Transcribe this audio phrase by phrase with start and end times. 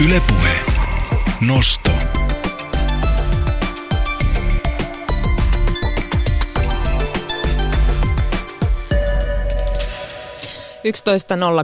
[0.00, 0.50] Ylepuhe.
[1.40, 1.90] Nosto.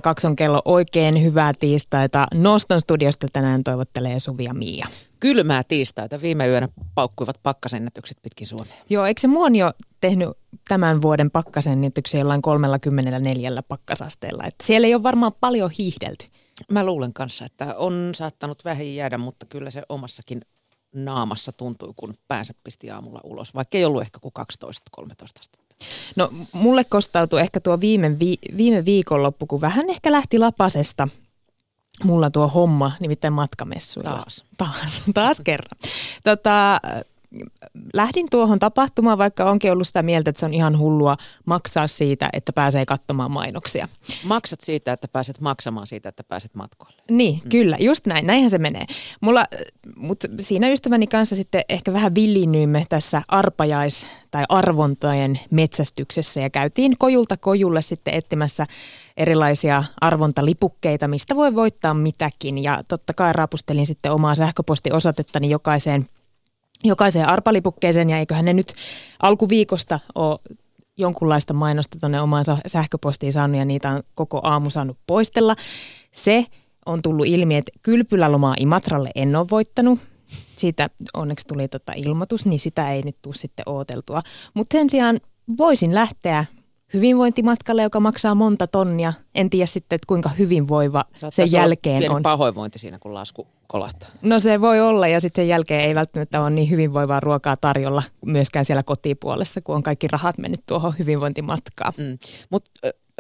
[0.03, 2.27] kaksi on kello oikein hyvää tiistaita.
[2.35, 4.87] Noston studiosta tänään toivottelee Suvi ja Mia.
[5.21, 6.21] Kylmää tiistaita.
[6.21, 8.75] Viime yönä paukkuivat pakkasennätykset pitkin Suomea.
[8.91, 9.71] Joo, eikö se Muonio
[10.01, 10.29] tehnyt
[10.69, 14.45] tämän vuoden pakkasennätyksen jollain 34 pakkasasteella?
[14.45, 16.27] Että siellä ei ole varmaan paljon hiihdelty.
[16.71, 20.41] Mä luulen kanssa, että on saattanut vähän jäädä, mutta kyllä se omassakin
[20.95, 24.33] naamassa tuntui, kun päänsä pisti aamulla ulos, vaikka ei ollut ehkä kuin
[25.01, 25.59] 12-13 astetta.
[26.17, 31.09] No mulle kostautui ehkä tuo viime, vi- viime viikonloppu, kun vähän ehkä lähti lapasesta
[32.05, 34.11] mulla tuo homma, nimittäin matkamessuilla.
[34.11, 34.45] Taas.
[34.59, 35.79] Taas, taas kerran.
[36.25, 36.81] Tota,
[37.95, 42.29] lähdin tuohon tapahtumaan, vaikka onkin ollut sitä mieltä, että se on ihan hullua maksaa siitä,
[42.33, 43.89] että pääsee katsomaan mainoksia.
[44.25, 47.03] Maksat siitä, että pääset maksamaan siitä, että pääset matkoille.
[47.11, 47.49] Niin, mm.
[47.49, 48.87] kyllä, just näin, näinhän se menee.
[49.21, 49.45] Mulla,
[49.97, 56.99] mutta siinä ystäväni kanssa sitten ehkä vähän villinnyimme tässä arpajais- tai arvontojen metsästyksessä ja käytiin
[56.99, 58.67] kojulta kojulle sitten etsimässä
[59.17, 62.63] erilaisia arvontalipukkeita, mistä voi voittaa mitäkin.
[62.63, 66.09] Ja totta kai raapustelin sitten omaa sähköpostiosoitettani jokaiseen–
[66.85, 68.73] jokaiseen arpalipukkeeseen ja eiköhän ne nyt
[69.23, 70.39] alkuviikosta ole
[70.97, 75.57] jonkunlaista mainosta tuonne omaan sähköpostiin saanut ja niitä on koko aamu saanut poistella.
[76.13, 76.47] Se
[76.87, 79.99] on tullut ilmi, että kylpylälomaa Imatralle en ole voittanut.
[80.57, 84.23] Siitä onneksi tuli tota ilmoitus, niin sitä ei nyt tule sitten ooteltua.
[84.55, 85.21] Mutta sen sijaan
[85.59, 86.45] voisin lähteä
[86.95, 89.13] hyvinvointimatkalle, joka maksaa monta tonnia.
[89.35, 92.23] En tiedä sitten, että kuinka hyvinvoiva sen jälkeen pieni on.
[92.23, 94.09] pahoinvointi siinä, kun lasku kolahtaa.
[94.23, 98.03] No se voi olla ja sitten sen jälkeen ei välttämättä ole niin hyvinvoivaa ruokaa tarjolla
[98.27, 101.93] myöskään siellä kotipuolessa, kun on kaikki rahat mennyt tuohon hyvinvointimatkaan.
[101.97, 102.19] Mm.
[102.51, 102.71] Mutta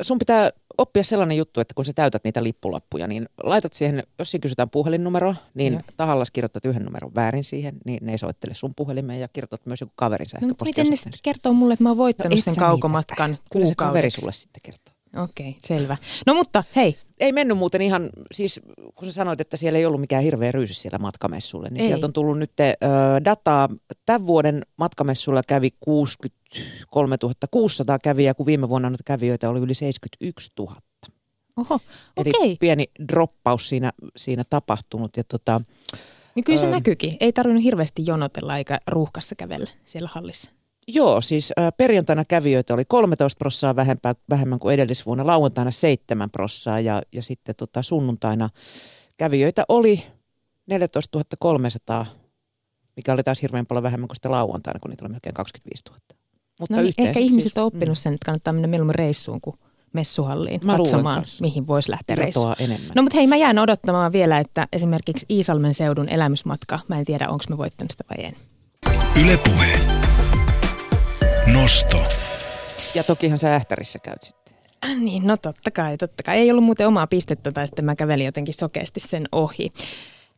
[0.02, 4.30] sun pitää oppia sellainen juttu, että kun sä täytät niitä lippulappuja, niin laitat siihen, jos
[4.30, 5.80] siinä kysytään puhelinnumeroa, niin ja.
[5.96, 9.80] tahallas kirjoitat yhden numeron väärin siihen, niin ne ei soittele sun puhelimeen ja kirjoitat myös
[9.80, 10.84] joku kaverin sähköpostia.
[10.84, 13.50] No, miten ne kertoo mulle, että mä oon voittanut no, sen kaukomatkan kuukaudeksi?
[13.52, 14.94] Kyllä se kaveri sulle sitten kertoo.
[15.24, 15.96] Okei, okay, selvä.
[16.26, 16.98] No mutta hei.
[17.20, 18.60] Ei mennyt muuten ihan, siis
[18.94, 21.88] kun sä sanoit, että siellä ei ollut mikään hirveä ryysy siellä matkamessulle, niin ei.
[21.88, 22.68] sieltä on tullut nyt äh,
[23.24, 23.68] dataa.
[24.06, 27.16] Tämän vuoden matkamessulla kävi 63
[27.50, 30.74] 600 kävijää, kun viime vuonna noita kävijöitä oli yli 71 000.
[31.56, 31.80] Oho,
[32.16, 32.56] Eli okay.
[32.60, 35.16] pieni droppaus siinä, siinä tapahtunut.
[35.16, 35.60] Ja tota,
[36.34, 37.16] niin kyllä se öö, näkyykin.
[37.20, 40.50] Ei tarvinnut hirveästi jonotella eikä ruuhkassa kävellä siellä hallissa.
[40.90, 46.80] Joo, siis äh, perjantaina kävijöitä oli 13 prossaa vähempää, vähemmän kuin edellisvuonna, lauantaina 7 prossaa
[46.80, 48.48] ja, ja sitten tota, sunnuntaina
[49.18, 50.02] kävijöitä oli
[50.66, 52.06] 14 300,
[52.96, 56.00] mikä oli taas hirveän paljon vähemmän kuin sitten lauantaina, kun niitä oli melkein 25 000.
[56.60, 57.94] Mutta no niin, ehkä siis, ihmiset on oppinut mm.
[57.94, 59.56] sen, että kannattaa mennä mieluummin reissuun kuin
[59.92, 62.54] messuhalliin mä katsomaan, mihin voisi lähteä reissuun.
[62.58, 62.90] enemmän.
[62.94, 67.28] No mutta hei, mä jään odottamaan vielä, että esimerkiksi Iisalmen seudun elämysmatka, mä en tiedä,
[67.28, 68.36] onko me voittanut sitä vai en.
[69.22, 69.87] Ylepuhe.
[71.52, 72.04] Nosto.
[72.94, 74.54] Ja tokihan sä Ähtärissä käyt sitten.
[74.84, 76.38] Äh, niin, no totta kai, totta kai.
[76.38, 79.72] Ei ollut muuten omaa pistettä tai sitten mä kävelin jotenkin sokeasti sen ohi.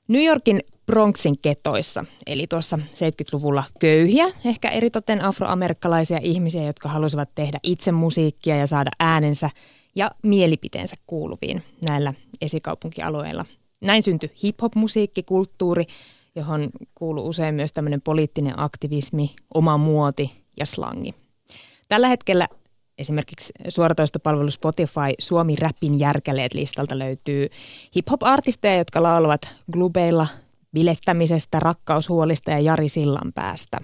[0.09, 7.59] New Yorkin Bronxin ketoissa, eli tuossa 70-luvulla köyhiä, ehkä eritoten afroamerikkalaisia ihmisiä, jotka halusivat tehdä
[7.62, 9.50] itse musiikkia ja saada äänensä
[9.94, 13.44] ja mielipiteensä kuuluviin näillä esikaupunkialueilla.
[13.81, 15.87] Näin syntyi hip-hop-musiikki, kulttuuri,
[16.34, 21.15] johon kuuluu usein myös tämmöinen poliittinen aktivismi, oma muoti ja slangi.
[21.88, 22.48] Tällä hetkellä
[22.98, 27.48] esimerkiksi suoratoistopalvelu Spotify Suomi Rappin järkäleet listalta löytyy
[27.97, 30.26] hip-hop-artisteja, jotka laulavat klubeilla
[30.72, 33.78] bilettämisestä, rakkaushuolista ja Jari Sillan päästä.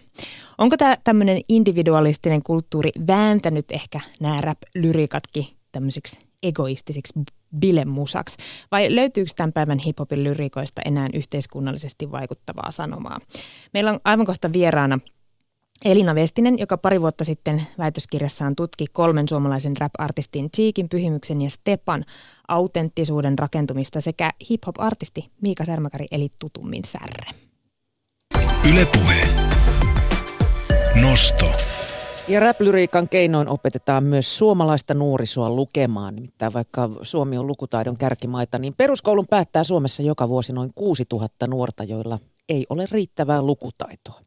[0.59, 7.12] Onko tämä tämmöinen individualistinen kulttuuri vääntänyt ehkä nämä rap-lyrikatkin tämmöisiksi egoistisiksi
[7.59, 8.36] bilemusaksi?
[8.70, 13.19] Vai löytyykö tämän päivän hiphopin lyrikoista enää yhteiskunnallisesti vaikuttavaa sanomaa?
[13.75, 14.98] Meillä on aivan kohta vieraana
[15.84, 22.04] Elina Vestinen, joka pari vuotta sitten väitöskirjassaan tutki kolmen suomalaisen rap-artistin Cheekin Pyhimyksen ja Stepan
[22.48, 27.30] autenttisuuden rakentumista sekä hip-hop-artisti Miika Särmäkäri eli tutummin Särre.
[28.71, 29.28] Ylepuhe.
[31.00, 31.53] Nosto.
[32.28, 36.15] Ja rap-lyriikan keinoin opetetaan myös suomalaista nuorisoa lukemaan.
[36.15, 41.84] Nimittäin vaikka Suomi on lukutaidon kärkimaita, niin peruskoulun päättää Suomessa joka vuosi noin 6000 nuorta,
[41.84, 42.18] joilla
[42.48, 44.25] ei ole riittävää lukutaitoa.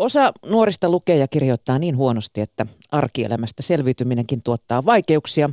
[0.00, 5.50] Osa nuorista lukee ja kirjoittaa niin huonosti, että arkielämästä selviytyminenkin tuottaa vaikeuksia,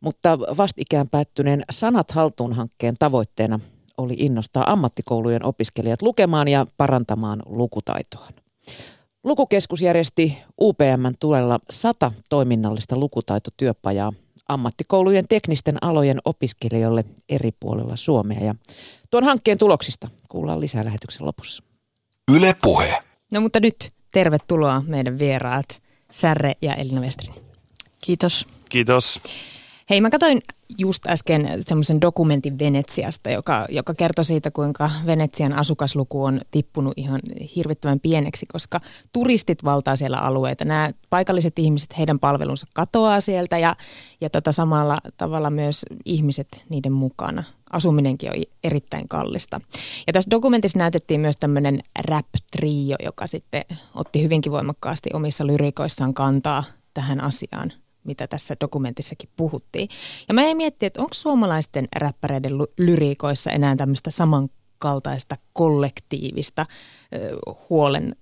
[0.00, 3.60] mutta vastikään päättyneen Sanat haltuun hankkeen tavoitteena
[3.98, 8.32] oli innostaa ammattikoulujen opiskelijat lukemaan ja parantamaan lukutaitoaan.
[9.24, 14.12] Lukukeskus järjesti UPMn tulella sata toiminnallista lukutaitotyöpajaa
[14.48, 18.40] ammattikoulujen teknisten alojen opiskelijoille eri puolilla Suomea.
[18.40, 18.54] Ja
[19.10, 21.62] tuon hankkeen tuloksista kuullaan lisää lähetyksen lopussa.
[22.32, 23.05] Yle Puhe.
[23.32, 27.34] No mutta nyt tervetuloa meidän vieraat Särre ja Elina Westrin.
[28.04, 28.46] Kiitos.
[28.68, 29.20] Kiitos.
[29.90, 30.42] Hei, mä katsoin
[30.78, 37.20] just äsken semmoisen dokumentin Venetsiasta, joka, joka kertoi siitä, kuinka Venetsian asukasluku on tippunut ihan
[37.56, 38.80] hirvittävän pieneksi, koska
[39.12, 40.64] turistit valtaa siellä alueita.
[40.64, 43.76] Nämä paikalliset ihmiset, heidän palvelunsa katoaa sieltä ja,
[44.20, 47.44] ja tota samalla tavalla myös ihmiset niiden mukana.
[47.72, 49.60] Asuminenkin on erittäin kallista.
[50.06, 53.64] Ja tässä dokumentissa näytettiin myös tämmöinen rap-trio, joka sitten
[53.94, 56.64] otti hyvinkin voimakkaasti omissa lyrikoissaan kantaa
[56.94, 57.72] tähän asiaan
[58.06, 59.88] mitä tässä dokumentissakin puhuttiin.
[60.28, 66.66] Ja mä en miettiä, että onko suomalaisten räppäreiden lyriikoissa enää tämmöistä samankaltaista kollektiivista
[67.14, 67.36] ö,
[67.70, 68.16] huolen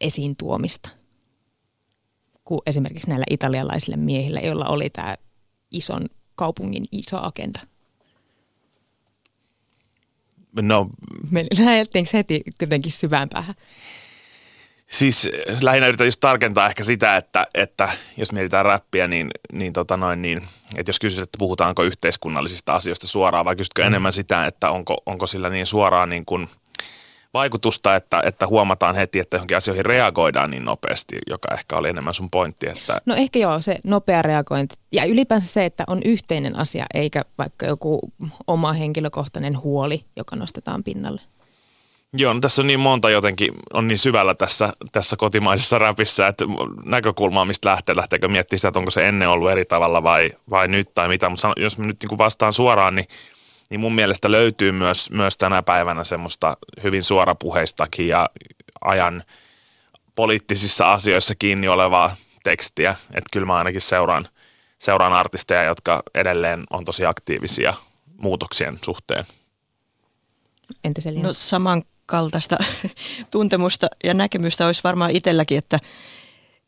[0.00, 0.88] esiin tuomista
[2.44, 5.16] kuin esimerkiksi näillä italialaisilla miehillä, joilla oli tämä
[5.70, 7.60] ison kaupungin iso agenda.
[10.62, 10.90] No,
[11.30, 13.54] Me lähdettiinkö heti jotenkin syvään päähän?
[14.92, 19.72] Siis eh, lähinnä yritän just tarkentaa ehkä sitä, että, että jos mietitään räppiä, niin, niin,
[19.72, 23.86] tota noin, niin että jos kysyt, että puhutaanko yhteiskunnallisista asioista suoraan vai kysytkö mm.
[23.86, 26.48] enemmän sitä, että onko, onko sillä niin suoraan niin kuin
[27.34, 32.14] vaikutusta, että, että huomataan heti, että johonkin asioihin reagoidaan niin nopeasti, joka ehkä oli enemmän
[32.14, 32.68] sun pointti.
[32.68, 33.00] Että...
[33.06, 37.66] No ehkä joo, se nopea reagointi ja ylipäänsä se, että on yhteinen asia eikä vaikka
[37.66, 38.00] joku
[38.46, 41.20] oma henkilökohtainen huoli, joka nostetaan pinnalle.
[42.14, 46.44] Joo, no tässä on niin monta jotenkin, on niin syvällä tässä, tässä kotimaisessa räpissä, että
[46.84, 50.68] näkökulmaa mistä lähtee, lähteekö miettimään sitä, että onko se ennen ollut eri tavalla vai, vai
[50.68, 51.28] nyt tai mitä.
[51.28, 53.08] Mutta jos mä nyt niin vastaan suoraan, niin,
[53.70, 58.30] niin mun mielestä löytyy myös, myös tänä päivänä semmoista hyvin suorapuheistakin ja
[58.80, 59.22] ajan
[60.14, 62.90] poliittisissa asioissa kiinni olevaa tekstiä.
[63.10, 64.28] Että kyllä mä ainakin seuraan,
[64.78, 67.74] seuraan artisteja, jotka edelleen on tosi aktiivisia
[68.16, 69.24] muutoksien suhteen.
[70.84, 72.56] Entä No saman kaltaista
[73.30, 75.78] tuntemusta ja näkemystä olisi varmaan itselläkin, että,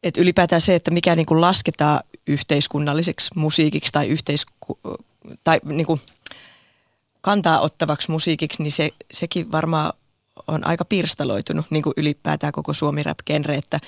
[0.03, 4.79] että ylipäätään se, että mikä niin kuin lasketaan yhteiskunnalliseksi musiikiksi tai, yhteisku,
[5.45, 6.01] tai niin kuin
[7.21, 9.93] kantaa ottavaksi musiikiksi, niin se, sekin varmaan
[10.47, 13.19] on aika pirstaloitunut niin kuin ylipäätään koko suomi rap
[13.57, 13.81] että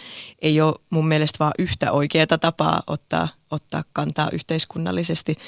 [0.43, 5.39] ei ole mun mielestä vaan yhtä oikeaa tapaa ottaa, ottaa kantaa yhteiskunnallisesti.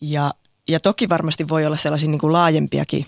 [0.00, 0.30] Ja,
[0.68, 3.06] ja toki varmasti voi olla sellaisia niin kuin laajempiakin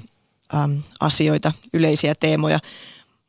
[0.54, 2.58] äm, asioita, yleisiä teemoja,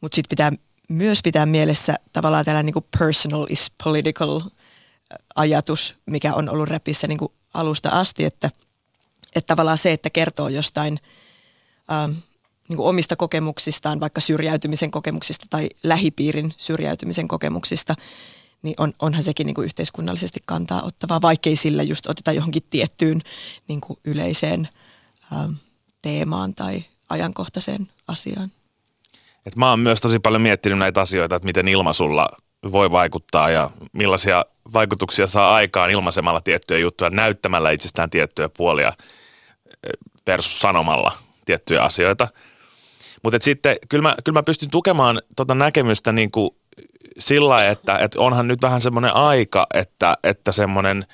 [0.01, 0.51] mutta sitten pitää
[0.87, 4.41] myös pitää mielessä tavallaan tällainen niin kuin personal is political
[5.35, 8.51] ajatus, mikä on ollut räpissä niin kuin alusta asti, että,
[9.35, 10.99] että tavallaan se, että kertoo jostain
[11.91, 12.15] äm,
[12.67, 17.95] niin omista kokemuksistaan, vaikka syrjäytymisen kokemuksista tai lähipiirin syrjäytymisen kokemuksista,
[18.61, 23.21] niin on, onhan sekin niin kuin yhteiskunnallisesti kantaa ottavaa, vaikkei sillä just oteta johonkin tiettyyn
[23.67, 24.69] niin kuin yleiseen
[25.33, 25.55] äm,
[26.01, 28.51] teemaan tai ajankohtaiseen asiaan.
[29.45, 32.27] Et mä oon myös tosi paljon miettinyt näitä asioita, että miten ilmaisulla
[32.71, 39.91] voi vaikuttaa ja millaisia vaikutuksia saa aikaan ilmaisemalla tiettyjä juttuja, näyttämällä itsestään tiettyjä puolia eh,
[40.27, 41.11] versus sanomalla
[41.45, 42.27] tiettyjä asioita.
[43.23, 46.51] Mutta sitten kyllä mä, kyllä mä pystyn tukemaan tuota näkemystä niin kuin
[47.19, 51.05] sillä, että, että onhan nyt vähän semmoinen aika, että, että semmoinen–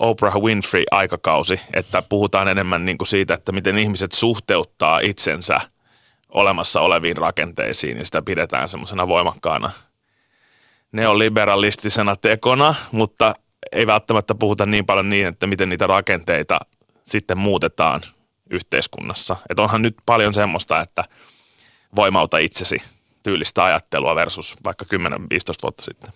[0.00, 5.60] Oprah Winfrey-aikakausi, että puhutaan enemmän niin kuin siitä, että miten ihmiset suhteuttaa itsensä
[6.28, 9.70] olemassa oleviin rakenteisiin ja sitä pidetään semmoisena voimakkaana
[10.92, 13.34] neoliberalistisena tekona, mutta
[13.72, 16.58] ei välttämättä puhuta niin paljon niin, että miten niitä rakenteita
[17.04, 18.00] sitten muutetaan
[18.50, 19.36] yhteiskunnassa.
[19.50, 21.04] Että onhan nyt paljon semmoista, että
[21.96, 22.82] voimauta itsesi
[23.22, 24.96] tyylistä ajattelua versus vaikka 10-15
[25.62, 26.12] vuotta sitten.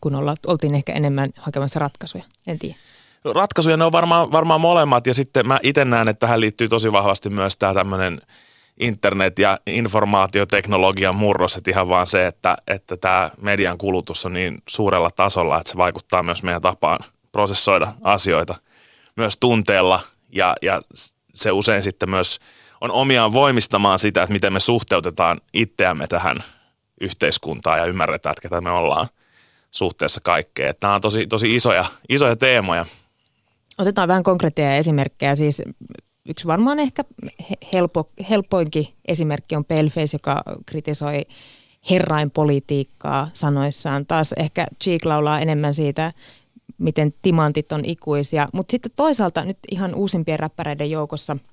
[0.00, 2.76] Kun olla, oltiin ehkä enemmän hakemassa ratkaisuja, en tiedä.
[3.24, 6.92] Ratkaisuja ne on varmaan, varmaan molemmat ja sitten mä itse näen, että tähän liittyy tosi
[6.92, 8.20] vahvasti myös tämä tämmöinen
[8.80, 14.58] internet- ja informaatioteknologian murros, että ihan vaan se, että, että tämä median kulutus on niin
[14.68, 16.98] suurella tasolla, että se vaikuttaa myös meidän tapaan
[17.32, 18.54] prosessoida asioita
[19.16, 20.00] myös tunteella
[20.32, 20.82] ja, ja
[21.34, 22.38] se usein sitten myös
[22.80, 26.44] on omiaan voimistamaan sitä, että miten me suhteutetaan itseämme tähän
[27.00, 29.08] yhteiskuntaan ja ymmärretään, että ketä me ollaan
[29.70, 30.74] suhteessa kaikkeen.
[30.80, 32.86] Tämä on tosi, tosi isoja, isoja teemoja.
[33.78, 35.34] Otetaan vähän konkreettia esimerkkejä.
[35.34, 35.62] Siis
[36.28, 37.04] yksi varmaan ehkä
[37.72, 41.26] helpo, helpoinkin esimerkki on Pelface, joka kritisoi
[41.90, 44.06] herrainpolitiikkaa sanoissaan.
[44.06, 46.12] Taas ehkä Cheek laulaa enemmän siitä,
[46.78, 48.48] miten timantit on ikuisia.
[48.52, 51.36] Mutta sitten toisaalta nyt ihan uusimpien räppäreiden joukossa–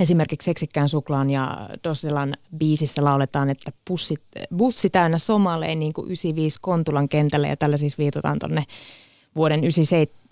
[0.00, 4.22] Esimerkiksi Seksikkään suklaan ja Dosilan biisissä lauletaan, että bussit,
[4.56, 8.64] bussi täynnä somaleen niin kuin 95 Kontulan kentälle ja tällä siis viitataan tuonne
[9.36, 9.64] vuoden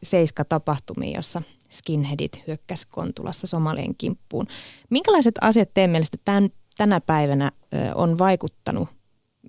[0.02, 4.46] Seiska-tapahtumiin, jossa skinheadit hyökkäs Kontulassa Somalien kimppuun.
[4.90, 7.52] Minkälaiset asiat teidän mielestä tämän, tänä päivänä
[7.94, 8.88] on vaikuttanut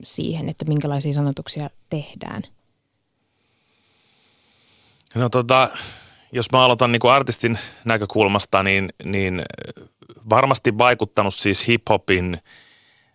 [0.04, 2.42] siihen, että minkälaisia sanotuksia tehdään?
[5.16, 5.70] No tota,
[6.32, 9.44] jos mä aloitan niin kuin artistin näkökulmasta, niin, niin
[10.30, 12.38] varmasti vaikuttanut siis hiphopin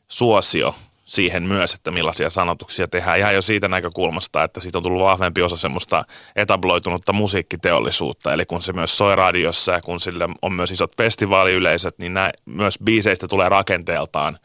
[0.09, 0.75] suosio
[1.13, 3.19] siihen myös, että millaisia sanotuksia tehdään.
[3.19, 6.05] Ihan jo siitä näkökulmasta, että siitä on tullut vahvempi osa semmoista
[6.37, 8.33] etabloitunutta musiikkiteollisuutta.
[8.33, 12.31] Eli kun se myös soi radiossa ja kun sille on myös isot festivaaliyleisöt, niin nämä,
[12.47, 14.39] myös biiseistä tulee rakenteeltaan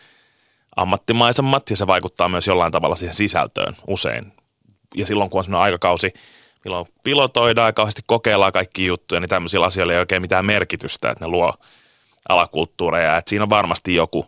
[0.76, 4.34] ammattimaisemmat ja se vaikuttaa myös jollain tavalla siihen sisältöön usein.
[4.96, 6.14] Ja silloin kun on semmoinen aikakausi,
[6.66, 11.26] milloin pilotoidaan ja kauheasti kokeillaan kaikki juttuja, niin tämmöisillä asioilla ei oikein mitään merkitystä, että
[11.26, 11.54] ne luo
[12.30, 13.18] alakulttuureja.
[13.18, 14.26] Että siinä on varmasti joku,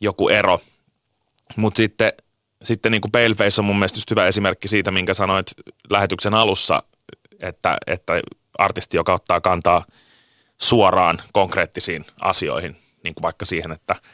[0.00, 0.60] joku ero.
[1.56, 2.12] Mutta sitten,
[2.62, 5.46] sitten niin kuin Paleface on mun mielestä just hyvä esimerkki siitä, minkä sanoit
[5.90, 6.82] lähetyksen alussa,
[7.40, 8.12] että, että
[8.58, 9.84] artisti, joka ottaa kantaa
[10.58, 13.96] suoraan konkreettisiin asioihin, niin kuin vaikka siihen, että–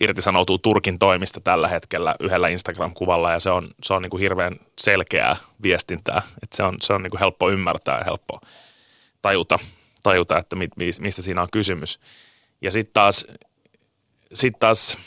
[0.00, 4.56] irtisanoutuu Turkin toimista tällä hetkellä yhdellä Instagram-kuvalla ja se on, se on niin kuin hirveän
[4.80, 6.22] selkeää viestintää.
[6.42, 8.40] Että se on, se on niin kuin helppo ymmärtää ja helppo
[9.22, 9.58] tajuta,
[10.02, 12.00] tajuta että mit, mistä siinä on kysymys.
[12.62, 13.26] Ja sitten taas,
[14.32, 14.98] sit taas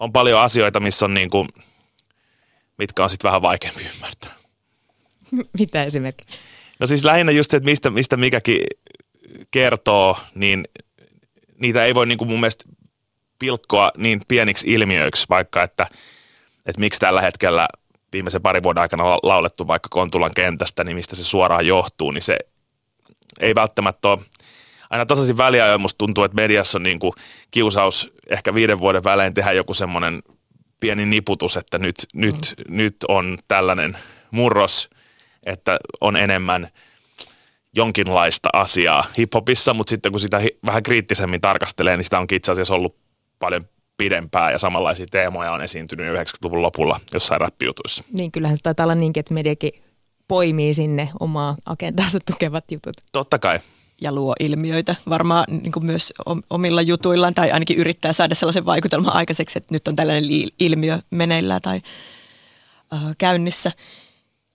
[0.00, 1.48] on paljon asioita, missä on niin kuin,
[2.78, 4.34] mitkä on sitten vähän vaikeampi ymmärtää.
[5.58, 6.34] Mitä esimerkiksi?
[6.80, 8.60] No siis lähinnä just se, että mistä, mistä mikäkin
[9.50, 10.68] kertoo, niin
[11.58, 12.64] niitä ei voi niin kuin mun mielestä
[13.38, 15.86] pilkkoa niin pieniksi ilmiöiksi, vaikka että,
[16.66, 17.68] että miksi tällä hetkellä
[18.12, 22.38] viimeisen parin vuoden aikana laulettu vaikka Kontulan kentästä, niin mistä se suoraan johtuu, niin se
[23.40, 24.18] ei välttämättä ole
[24.90, 27.12] aina tasaisin väliajoin musta tuntuu, että mediassa on niin kuin
[27.50, 30.22] kiusaus ehkä viiden vuoden välein tehdä joku semmoinen
[30.80, 32.20] pieni niputus, että nyt, mm.
[32.20, 33.96] nyt, nyt on tällainen
[34.30, 34.90] murros,
[35.46, 36.68] että on enemmän
[37.74, 42.74] jonkinlaista asiaa hiphopissa, mutta sitten kun sitä vähän kriittisemmin tarkastelee, niin sitä onkin itse asiassa
[42.74, 42.96] ollut
[43.38, 43.64] paljon
[43.96, 48.04] pidempään ja samanlaisia teemoja on esiintynyt 90-luvun lopulla jossain räppijutuissa.
[48.12, 49.72] Niin kyllähän se taitaa olla niinkin, että mediakin
[50.28, 52.96] poimii sinne omaa agendaansa tukevat jutut.
[53.12, 53.60] Totta kai.
[54.00, 56.12] Ja luo ilmiöitä varmaan niin kuin myös
[56.50, 60.24] omilla jutuillaan tai ainakin yrittää saada sellaisen vaikutelman aikaiseksi, että nyt on tällainen
[60.60, 61.80] ilmiö meneillään tai
[62.92, 63.72] äh, käynnissä.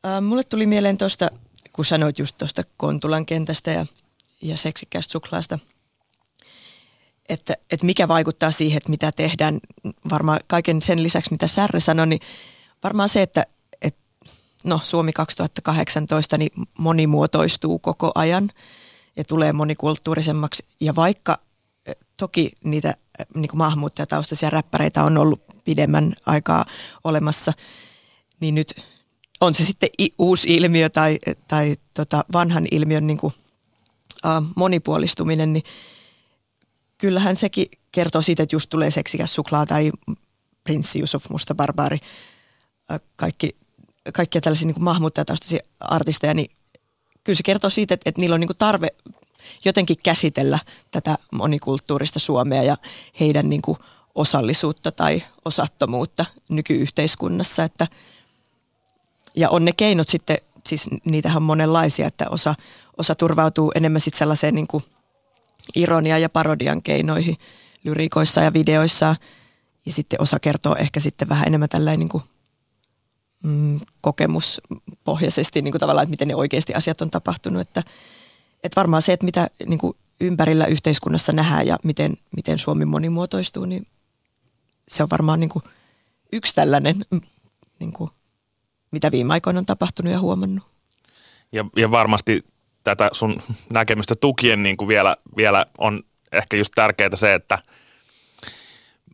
[0.06, 1.32] Äh, mulle tuli mieleen tuosta,
[1.74, 3.86] kun sanoit just tuosta Kontulan kentästä ja,
[4.42, 5.60] ja seksikkäästä suklaasta–
[7.30, 9.60] että, että mikä vaikuttaa siihen, että mitä tehdään.
[10.10, 12.22] Varmaan kaiken sen lisäksi, mitä Särre sanoi, niin
[12.84, 13.46] varmaan se, että,
[13.82, 14.02] että
[14.64, 18.52] no, Suomi 2018 niin monimuotoistuu koko ajan
[19.20, 20.66] ja tulee monikulttuurisemmaksi.
[20.82, 21.38] Ja vaikka
[21.86, 26.66] eh, toki niitä eh, niin kuin maahanmuuttajataustaisia räppäreitä on ollut pidemmän aikaa
[27.04, 27.54] olemassa,
[28.40, 28.82] niin nyt
[29.42, 33.34] on se sitten uusi ilmiö tai, tai tota vanhan ilmiön niin kuin,
[34.26, 35.64] uh, monipuolistuminen, niin–
[37.00, 39.92] kyllähän sekin kertoo siitä, että just tulee seksikäs suklaa tai
[40.64, 42.00] prinssi Yusuf Musta Barbaari,
[43.16, 43.56] kaikki,
[44.14, 46.52] kaikkia tällaisia niin maahanmuuttajataustaisia artisteja, niin
[47.30, 48.88] kyllä se kertoo siitä, että, että niillä on niin tarve
[49.66, 50.60] jotenkin käsitellä
[50.92, 52.78] tätä monikulttuurista Suomea ja
[53.20, 53.78] heidän niin kuin
[54.16, 57.64] osallisuutta tai osattomuutta nykyyhteiskunnassa.
[57.64, 57.88] Että,
[59.36, 62.56] ja on ne keinot sitten, siis niitähän on monenlaisia, että osa,
[62.98, 64.84] osa turvautuu enemmän sitten sellaiseen niin kuin–
[65.76, 67.38] ironia ja parodian keinoihin
[67.84, 69.16] lyriikoissa ja videoissa.
[69.86, 72.24] Ja sitten osa kertoo ehkä sitten vähän enemmän tällainen niin kuin,
[73.44, 77.62] mm, kokemuspohjaisesti niin kuin tavallaan, että miten ne oikeasti asiat on tapahtunut.
[77.62, 77.84] Että,
[78.64, 83.66] että varmaan se, että mitä niin kuin ympärillä yhteiskunnassa nähdään ja miten, miten Suomi monimuotoistuu,
[83.66, 83.88] niin
[84.88, 85.64] se on varmaan niin kuin
[86.32, 87.06] yksi tällainen,
[87.80, 88.10] niin kuin,
[88.92, 90.64] mitä viime aikoina on tapahtunut ja huomannut.
[91.52, 92.44] Ja, ja varmasti
[92.84, 93.42] tätä sun
[93.74, 97.58] näkemystä tukien niin kuin vielä, vielä on ehkä just tärkeää se, että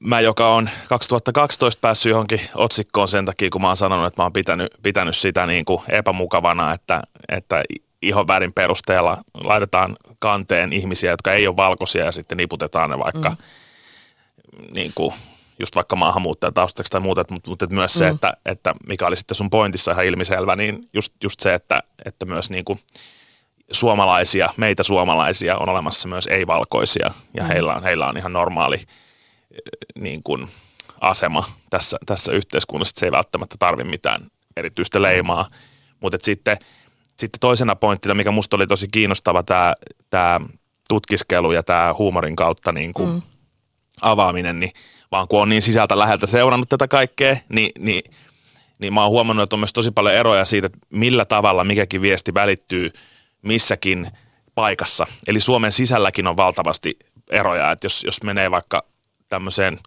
[0.06, 4.26] mä, joka on 2012 päässyt johonkin otsikkoon sen takia, kun mä oon sanonut, että mä
[4.26, 7.64] oon pitänyt, pitänyt sitä niin kuin epämukavana, että, että
[8.02, 13.38] ihonvärin perusteella laitetaan kanteen ihmisiä, jotka ei ole valkoisia ja sitten niputetaan ne vaikka mm.
[14.72, 15.14] niin kuin,
[15.60, 18.16] just vaikka maahanmuuttajataustaksi tai muuta, mutta, mutta myös se, mm.
[18.16, 22.26] että, että mikä oli sitten sun pointissa ihan ilmiselvä, niin just, just se, että, että
[22.26, 22.80] myös niin kuin–
[23.72, 27.48] suomalaisia, meitä suomalaisia on olemassa myös ei-valkoisia ja mm.
[27.48, 28.82] heillä, on, heillä on ihan normaali
[29.96, 30.48] niin kuin,
[31.02, 35.50] asema tässä, tässä yhteiskunnassa, että se ei välttämättä tarvi mitään erityistä leimaa.
[36.00, 36.58] Mutta sitten,
[37.18, 39.74] sitten toisena pointtina, mikä musta oli tosi kiinnostava, tämä,
[40.10, 40.40] tämä
[40.90, 43.22] tutkiskelu ja tämä huumorin kautta niin kuin mm.
[44.02, 44.72] avaaminen, niin
[45.12, 48.04] vaan kun on niin sisältä läheltä seurannut tätä kaikkea, niin, niin,
[48.80, 52.02] niin mä oon huomannut, että on myös tosi paljon eroja siitä, että millä tavalla mikäkin
[52.02, 52.92] viesti välittyy–
[53.46, 54.12] missäkin
[54.56, 55.08] paikassa.
[55.28, 57.00] Eli Suomen sisälläkin on valtavasti
[57.32, 58.86] eroja, että jos, jos menee vaikka
[59.36, 59.80] tämmöiseen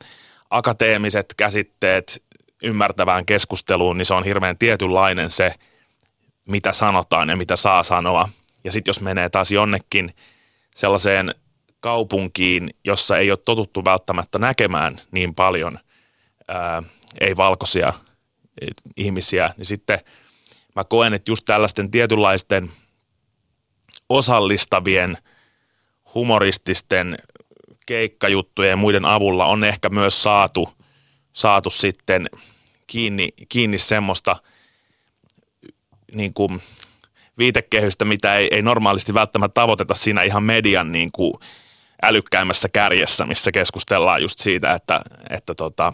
[0.50, 2.22] akateemiset käsitteet
[2.62, 5.54] ymmärtävään keskusteluun, niin se on hirveän tietynlainen se,
[6.44, 8.28] mitä sanotaan ja mitä saa sanoa.
[8.64, 10.14] Ja sitten jos menee taas jonnekin
[10.74, 11.34] sellaiseen
[11.80, 15.78] kaupunkiin, jossa ei ole totuttu välttämättä näkemään niin paljon
[17.20, 17.92] ei-valkoisia
[18.96, 19.98] ihmisiä, niin sitten
[20.76, 22.70] mä koen, että just tällaisten tietynlaisten
[24.08, 25.18] osallistavien,
[26.14, 27.18] humorististen
[27.88, 30.68] keikkajuttujen ja muiden avulla on ehkä myös saatu,
[31.32, 32.26] saatu sitten
[32.86, 34.36] kiinni, kiinni semmoista
[36.12, 36.62] niin kuin
[37.38, 41.34] viitekehystä, mitä ei, ei normaalisti välttämättä tavoiteta siinä ihan median niin kuin
[42.02, 45.92] älykkäimmässä kärjessä, missä keskustellaan just siitä, että, että, tota,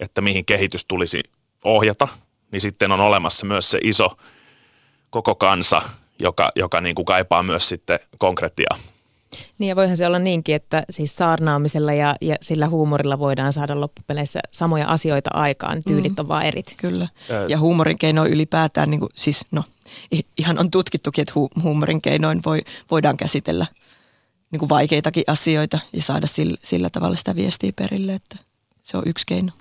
[0.00, 1.22] että mihin kehitys tulisi
[1.64, 2.08] ohjata,
[2.50, 4.16] niin sitten on olemassa myös se iso
[5.10, 5.82] koko kansa,
[6.18, 8.78] joka, joka niin kuin kaipaa myös sitten konkretiaa.
[9.58, 13.80] Niin ja voihan se olla niinkin, että siis saarnaamisella ja, ja sillä huumorilla voidaan saada
[13.80, 16.16] loppupeleissä samoja asioita aikaan, tyylit mm.
[16.18, 16.74] on vaan erit.
[16.76, 17.08] Kyllä,
[17.48, 19.64] ja huumorin keinoin ylipäätään, niin kuin, siis no
[20.38, 22.60] ihan on tutkittukin, että hu- huumorin keinoin voi,
[22.90, 23.66] voidaan käsitellä
[24.50, 28.36] niin kuin vaikeitakin asioita ja saada sillä, sillä tavalla sitä viestiä perille, että
[28.82, 29.52] se on yksi keino.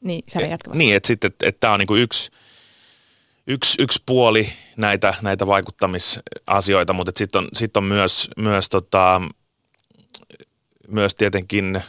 [0.00, 0.70] Niin, sä jatka.
[0.74, 2.30] Niin, että sitten, että, että tämä on niin kuin yksi,
[3.48, 9.20] yksi, yksi puoli näitä, näitä vaikuttamisasioita, mutta sitten on, sit on myös, myös, tota,
[10.88, 11.82] myös tietenkin,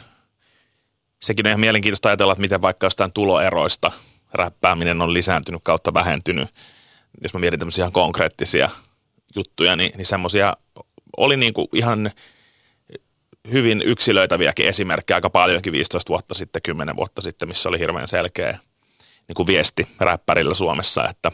[1.22, 3.92] sekin on ihan mielenkiintoista ajatella, että miten vaikka jostain tuloeroista
[4.32, 6.48] räppääminen on lisääntynyt kautta vähentynyt.
[7.22, 8.70] Jos mä mietin tämmöisiä ihan konkreettisia
[9.36, 10.54] juttuja, niin, niin semmoisia
[11.16, 12.10] oli niin kuin ihan
[13.52, 18.58] hyvin yksilöitäviäkin esimerkkejä aika paljonkin 15 vuotta sitten, 10 vuotta sitten, missä oli hirveän selkeä
[19.28, 21.32] niin kuin viesti räppärillä Suomessa, että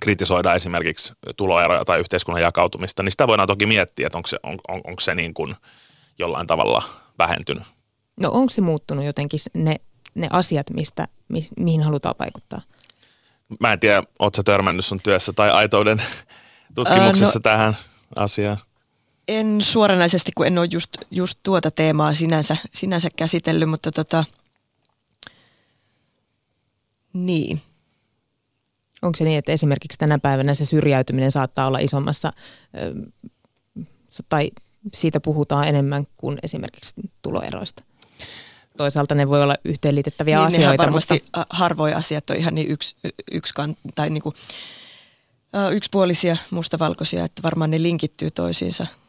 [0.00, 4.58] kritisoidaan esimerkiksi tuloeroja tai yhteiskunnan jakautumista, niin sitä voidaan toki miettiä, että onko se, on,
[4.68, 5.56] on, onko se niin kuin
[6.18, 6.82] jollain tavalla
[7.18, 7.62] vähentynyt.
[8.20, 9.76] No onko se muuttunut jotenkin ne,
[10.14, 12.62] ne asiat, mistä, mi, mihin halutaan vaikuttaa?
[13.60, 16.02] Mä en tiedä, ootko törmännyt sun työssä tai aitouden
[16.74, 17.76] tutkimuksessa Ää, no, tähän
[18.16, 18.58] asiaan?
[19.28, 24.24] En suoranaisesti, kun en ole just, just tuota teemaa sinänsä, sinänsä käsitellyt, mutta tota,
[27.12, 27.62] niin.
[29.02, 32.32] Onko se niin, että esimerkiksi tänä päivänä se syrjäytyminen saattaa olla isommassa,
[34.28, 34.50] tai
[34.94, 37.82] siitä puhutaan enemmän kuin esimerkiksi tuloeroista?
[38.76, 40.82] Toisaalta ne voi olla yhteenliitettäviä niin, asioita.
[40.82, 41.46] varmasti mutta...
[41.50, 42.96] harvoja asiat on ihan niin yksi,
[43.32, 43.54] yksi
[43.94, 44.34] tai niin kuin,
[45.72, 48.86] yksipuolisia mustavalkoisia, että varmaan ne linkittyy toisiinsa–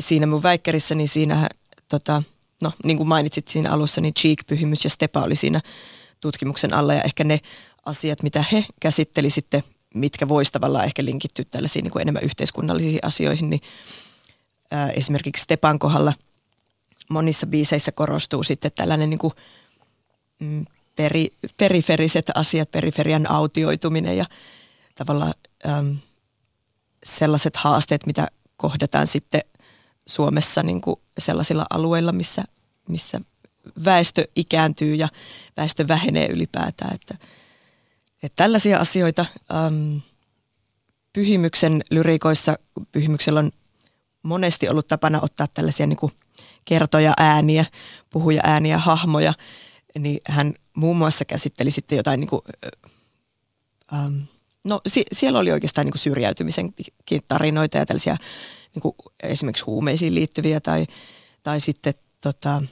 [0.00, 1.48] siinä mun väikkärissä, niin siinä
[1.88, 2.22] tota,
[2.62, 5.60] no niin kuin mainitsit siinä alussa, niin Cheek-pyhimys ja Stepa oli siinä
[6.20, 7.40] tutkimuksen alla ja ehkä ne
[7.86, 9.62] asiat, mitä he käsitteli sitten,
[9.94, 13.60] mitkä voisi tavallaan ehkä linkittyä tällaisiin niin enemmän yhteiskunnallisiin asioihin, niin
[14.70, 16.12] ää, esimerkiksi Stepan kohdalla
[17.08, 19.32] monissa biiseissä korostuu sitten tällainen niin kuin,
[20.38, 20.64] mm,
[20.96, 24.26] peri, periferiset asiat, periferian autioituminen ja
[24.94, 25.34] tavallaan
[25.68, 25.96] äm,
[27.04, 29.42] sellaiset haasteet, mitä kohdataan sitten
[30.06, 32.44] Suomessa niin kuin sellaisilla alueilla, missä,
[32.88, 33.20] missä
[33.84, 35.08] väestö ikääntyy ja
[35.56, 36.94] väestö vähenee ylipäätään.
[36.94, 37.14] Että,
[38.24, 39.26] että tällaisia asioita
[39.66, 40.00] äm,
[41.12, 42.56] Pyhimyksen lyrikoissa,
[42.92, 43.52] Pyhimyksellä on
[44.22, 46.12] monesti ollut tapana ottaa tällaisia niin kuin
[46.64, 47.64] kertoja ääniä,
[48.10, 49.34] puhuja ääniä, hahmoja,
[49.98, 52.42] niin hän muun muassa käsitteli sitten jotain niin kuin,
[53.92, 54.16] ähm,
[54.64, 56.74] no sie- siellä oli oikeastaan niin kuin syrjäytymisen
[57.28, 58.16] tarinoita ja tällaisia
[58.74, 60.86] niin kuin esimerkiksi huumeisiin liittyviä tai,
[61.42, 62.62] tai sitten tota,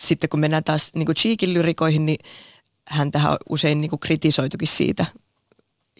[0.00, 2.18] sitten kun mennään taas niin kuin Cheekin lyrikoihin, niin
[2.90, 5.06] hän tähän usein niin kuin kritisoitukin siitä.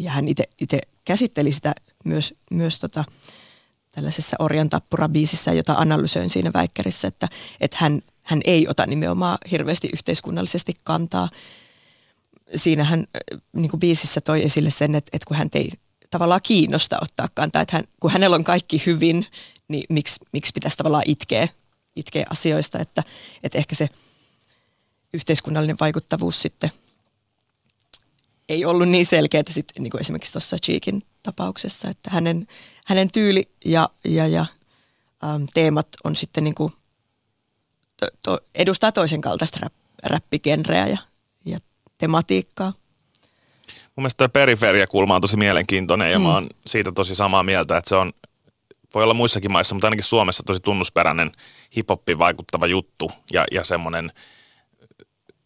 [0.00, 0.24] Ja hän
[0.60, 1.74] itse käsitteli sitä
[2.04, 3.04] myös, myös tota,
[3.90, 7.28] tällaisessa Orjan tappura-biisissä, jota analysoin siinä väikkärissä, että,
[7.60, 11.28] että hän, hän ei ota nimenomaan hirveästi yhteiskunnallisesti kantaa.
[12.54, 13.04] Siinä hän
[13.52, 15.72] niin kuin biisissä toi esille sen, että, että kun hän ei
[16.10, 17.62] tavallaan kiinnosta ottaa kantaa.
[17.62, 19.26] Että hän, kun hänellä on kaikki hyvin,
[19.68, 21.48] niin miksi, miksi pitäisi tavallaan itkeä,
[21.96, 22.78] itkeä asioista.
[22.78, 23.02] Että,
[23.42, 23.88] että ehkä se
[25.12, 26.70] yhteiskunnallinen vaikuttavuus sitten
[28.50, 32.46] ei ollut niin selkeää sitten niin kuin esimerkiksi tuossa Cheekin tapauksessa, että hänen,
[32.86, 34.46] hänen tyyli ja, ja, ja
[35.24, 36.72] ähm, teemat on sitten niin kuin,
[37.96, 39.72] to, to, edustaa toisen kaltaista rap,
[40.04, 40.98] räppigenreä ja,
[41.44, 41.58] ja
[41.98, 42.72] tematiikkaa.
[43.66, 46.22] Mun mielestä tämä periferiakulma on tosi mielenkiintoinen ja mm.
[46.22, 48.12] mä oon siitä tosi samaa mieltä, että se on,
[48.94, 51.32] voi olla muissakin maissa, mutta ainakin Suomessa tosi tunnusperäinen
[51.76, 54.12] hiphoppiin vaikuttava juttu ja, ja semmoinen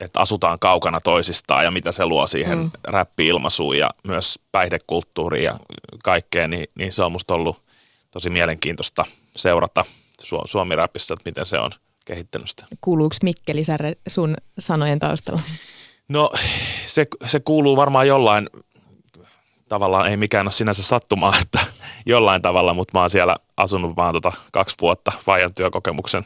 [0.01, 2.71] että asutaan kaukana toisistaan ja mitä se luo siihen mm.
[2.85, 5.59] räppi-ilmaisuun ja myös päihdekulttuuriin ja
[6.05, 7.63] kaikkeen, niin, niin se on musta ollut
[8.11, 9.05] tosi mielenkiintoista
[9.37, 9.85] seurata
[10.23, 11.71] Su- Suomi-räpissä, että miten se on
[12.05, 12.67] kehittänyt sitä.
[12.81, 15.41] Kuuluuko Mikkeli Särre sun sanojen taustalla?
[16.09, 16.31] No
[16.87, 18.49] se, se kuuluu varmaan jollain
[19.69, 21.59] tavallaan, ei mikään ole sinänsä sattumaa, että
[22.07, 26.25] jollain tavalla, mutta mä oon siellä asunut vaan tota kaksi vuotta vaijan työkokemuksen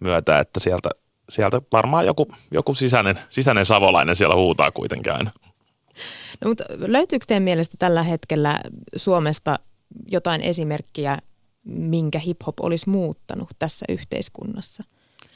[0.00, 0.90] myötä, että sieltä,
[1.30, 5.30] sieltä varmaan joku, joku sisäinen, sisäinen savolainen siellä huutaa kuitenkin aina.
[6.40, 8.60] No, mutta löytyykö teidän mielestä tällä hetkellä
[8.96, 9.58] Suomesta
[10.10, 11.18] jotain esimerkkiä,
[11.64, 14.84] minkä hip-hop olisi muuttanut tässä yhteiskunnassa?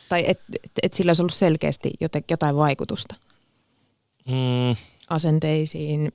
[0.09, 1.90] Tai että et, et sillä olisi ollut selkeästi
[2.30, 3.14] jotain vaikutusta
[4.28, 4.76] mm.
[5.09, 6.12] asenteisiin,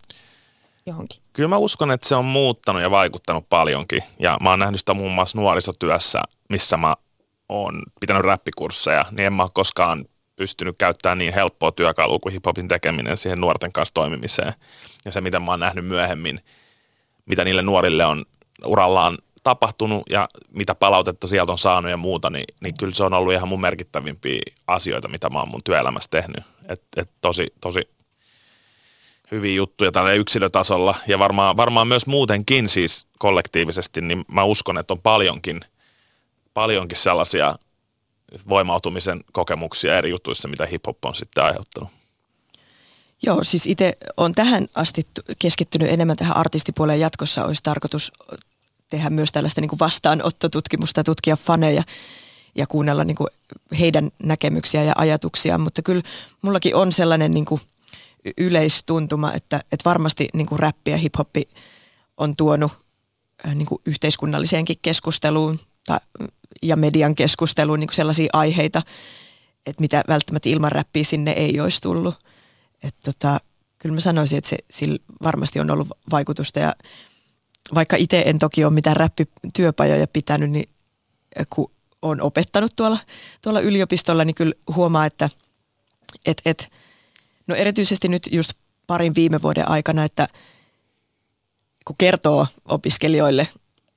[0.86, 1.22] johonkin?
[1.34, 4.04] Kyllä mä uskon, että se on muuttanut ja vaikuttanut paljonkin.
[4.20, 6.96] Ja mä oon nähnyt sitä muun muassa nuorisotyössä, missä mä
[7.50, 12.68] oon pitänyt räppikursseja, niin en mä ole koskaan pystynyt käyttämään niin helppoa työkalua kuin hiphopin
[12.68, 14.54] tekeminen siihen nuorten kanssa toimimiseen.
[15.06, 16.40] Ja se, mitä mä oon nähnyt myöhemmin,
[17.26, 18.26] mitä niille nuorille on
[18.66, 23.14] urallaan tapahtunut ja mitä palautetta sieltä on saanut ja muuta, niin, niin kyllä se on
[23.14, 26.44] ollut ihan mun merkittävimpiä asioita, mitä mä oon mun työelämässä tehnyt.
[26.68, 27.90] Et, et tosi, tosi
[29.32, 34.94] hyviä juttuja tällä yksilötasolla ja varmaan, varmaan myös muutenkin siis kollektiivisesti, niin mä uskon, että
[34.94, 35.62] on paljonkin,
[36.60, 37.56] paljonkin sellaisia
[38.50, 41.90] voimautumisen kokemuksia eri jutuissa, mitä hip-hop on sitten aiheuttanut.
[43.22, 45.08] Joo, siis itse on tähän asti
[45.40, 47.00] keskittynyt enemmän tähän artistipuoleen.
[47.00, 48.12] Jatkossa olisi tarkoitus
[48.90, 51.84] tehdä myös tällaista niin kuin vastaanottotutkimusta, tutkia faneja
[52.56, 53.30] ja kuunnella niin kuin
[53.80, 55.58] heidän näkemyksiä ja ajatuksia.
[55.58, 56.02] Mutta kyllä
[56.42, 57.62] mullakin on sellainen niin kuin
[58.38, 61.50] yleistuntuma, että, että varmasti niin kuin räppi ja hiphoppi
[62.18, 62.72] on tuonut
[63.46, 66.02] äh, niin kuin yhteiskunnalliseenkin keskusteluun ta,
[66.62, 68.82] ja median keskusteluun niin kuin sellaisia aiheita,
[69.66, 72.16] että mitä välttämättä ilman räppiä sinne ei olisi tullut.
[72.84, 73.40] Että tota,
[73.78, 76.76] kyllä mä sanoisin, että se, sillä varmasti on ollut vaikutusta ja
[77.76, 80.70] vaikka itse en toki ole mitään räppityöpajoja pitänyt, niin
[81.50, 83.00] kun olen opettanut tuolla,
[83.42, 85.30] tuolla yliopistolla, niin kyllä huomaa, että
[86.26, 86.72] et, et,
[87.48, 88.54] no erityisesti nyt just
[88.88, 90.28] parin viime vuoden aikana, että
[91.86, 93.48] kun kertoo opiskelijoille,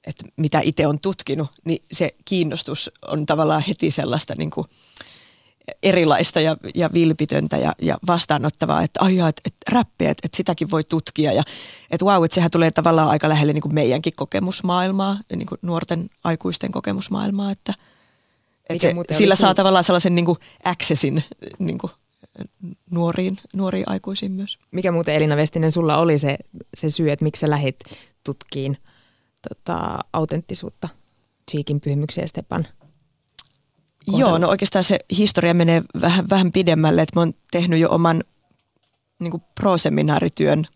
[0.07, 4.67] että mitä itse on tutkinut, niin se kiinnostus on tavallaan heti sellaista niin kuin–
[5.83, 10.71] erilaista ja, ja vilpitöntä ja, ja vastaanottavaa, että ai että, että räppiä, että, että sitäkin
[10.71, 11.43] voi tutkia ja
[11.91, 16.11] että wow, että sehän tulee tavallaan aika lähelle niin kuin meidänkin kokemusmaailmaa, niin kuin nuorten
[16.25, 17.75] aikuisten kokemusmaailmaa, että,
[18.69, 21.25] että se, sillä saa tavallaan sellaisen niin kuin accessin
[21.59, 21.93] niin kuin
[22.91, 24.59] nuoriin, nuoriin aikuisiin myös.
[24.71, 26.39] Mikä muuten Elina Vestinen sulla oli se,
[26.75, 27.77] se syy, että miksi sä lähit
[28.25, 28.79] tutkiin
[29.49, 30.89] tota, autenttisuutta
[31.51, 32.67] Cheekin pyhimyksiä Stepan?
[34.07, 34.21] Kohdalla?
[34.21, 38.25] Joo, no oikeastaan se historia menee vähän, vähän pidemmälle, että mä oon tehnyt jo oman
[39.19, 40.67] niin pro-seminaarityön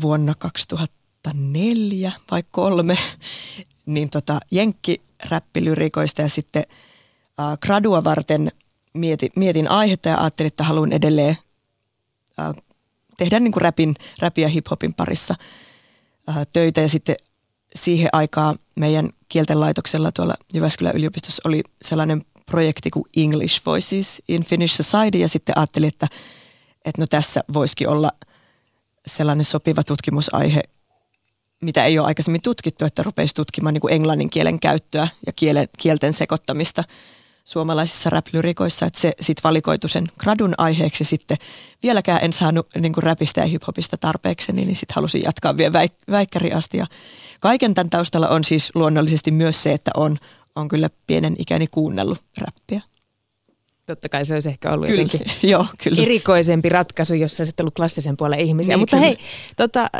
[0.00, 2.98] vuonna 2004 vai kolme,
[3.86, 6.64] niin tota, jenkki räppilyrikoista ja sitten
[7.40, 8.52] äh, gradua varten
[8.94, 11.36] mietin, mietin aihetta ja ajattelin, että haluan edelleen
[12.40, 12.54] äh,
[13.16, 13.96] tehdä niin kuin räpin,
[14.36, 15.34] ja hiphopin parissa
[16.52, 17.16] töitä ja sitten
[17.74, 24.44] siihen aikaan meidän kielten laitoksella tuolla Jyväskylän yliopistossa oli sellainen projekti kuin English Voices in
[24.44, 26.08] Finnish Society ja sitten ajattelin, että,
[26.84, 28.12] että no tässä voisikin olla
[29.06, 30.62] sellainen sopiva tutkimusaihe,
[31.62, 35.68] mitä ei ole aikaisemmin tutkittu, että rupeisi tutkimaan niin kuin englannin kielen käyttöä ja kielen,
[35.78, 36.84] kielten sekoittamista
[37.44, 41.36] suomalaisissa rap-lyrikoissa, että se sitten valikoitu sen gradun aiheeksi sitten.
[41.82, 46.04] Vieläkään en saanut niin kuin rapista ja hiphopista tarpeeksi, niin sitten halusin jatkaa vielä väik-
[46.10, 46.86] väikkäri asti ja
[47.42, 50.16] Kaiken tämän taustalla on siis luonnollisesti myös se, että on,
[50.54, 52.80] on kyllä pienen ikäni kuunnellut räppiä.
[53.86, 56.02] Totta kai se olisi ehkä ollut kyllä, jotenkin joo, kyllä.
[56.02, 58.74] erikoisempi ratkaisu, jos olisi ollut klassisen puolen ihmisiä.
[58.74, 59.06] Niin, Mutta kyllä.
[59.06, 59.16] hei,
[59.56, 59.90] tota,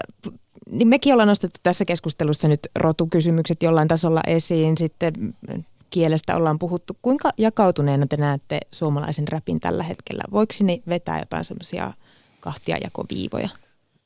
[0.70, 5.12] niin mekin ollaan nostettu tässä keskustelussa nyt rotukysymykset jollain tasolla esiin, sitten
[5.92, 6.96] kielestä ollaan puhuttu.
[7.02, 10.22] Kuinka jakautuneena te näette suomalaisen räpin tällä hetkellä?
[10.30, 11.92] Voiko sinne vetää jotain semmoisia
[12.40, 13.48] kahtiajakoviivoja?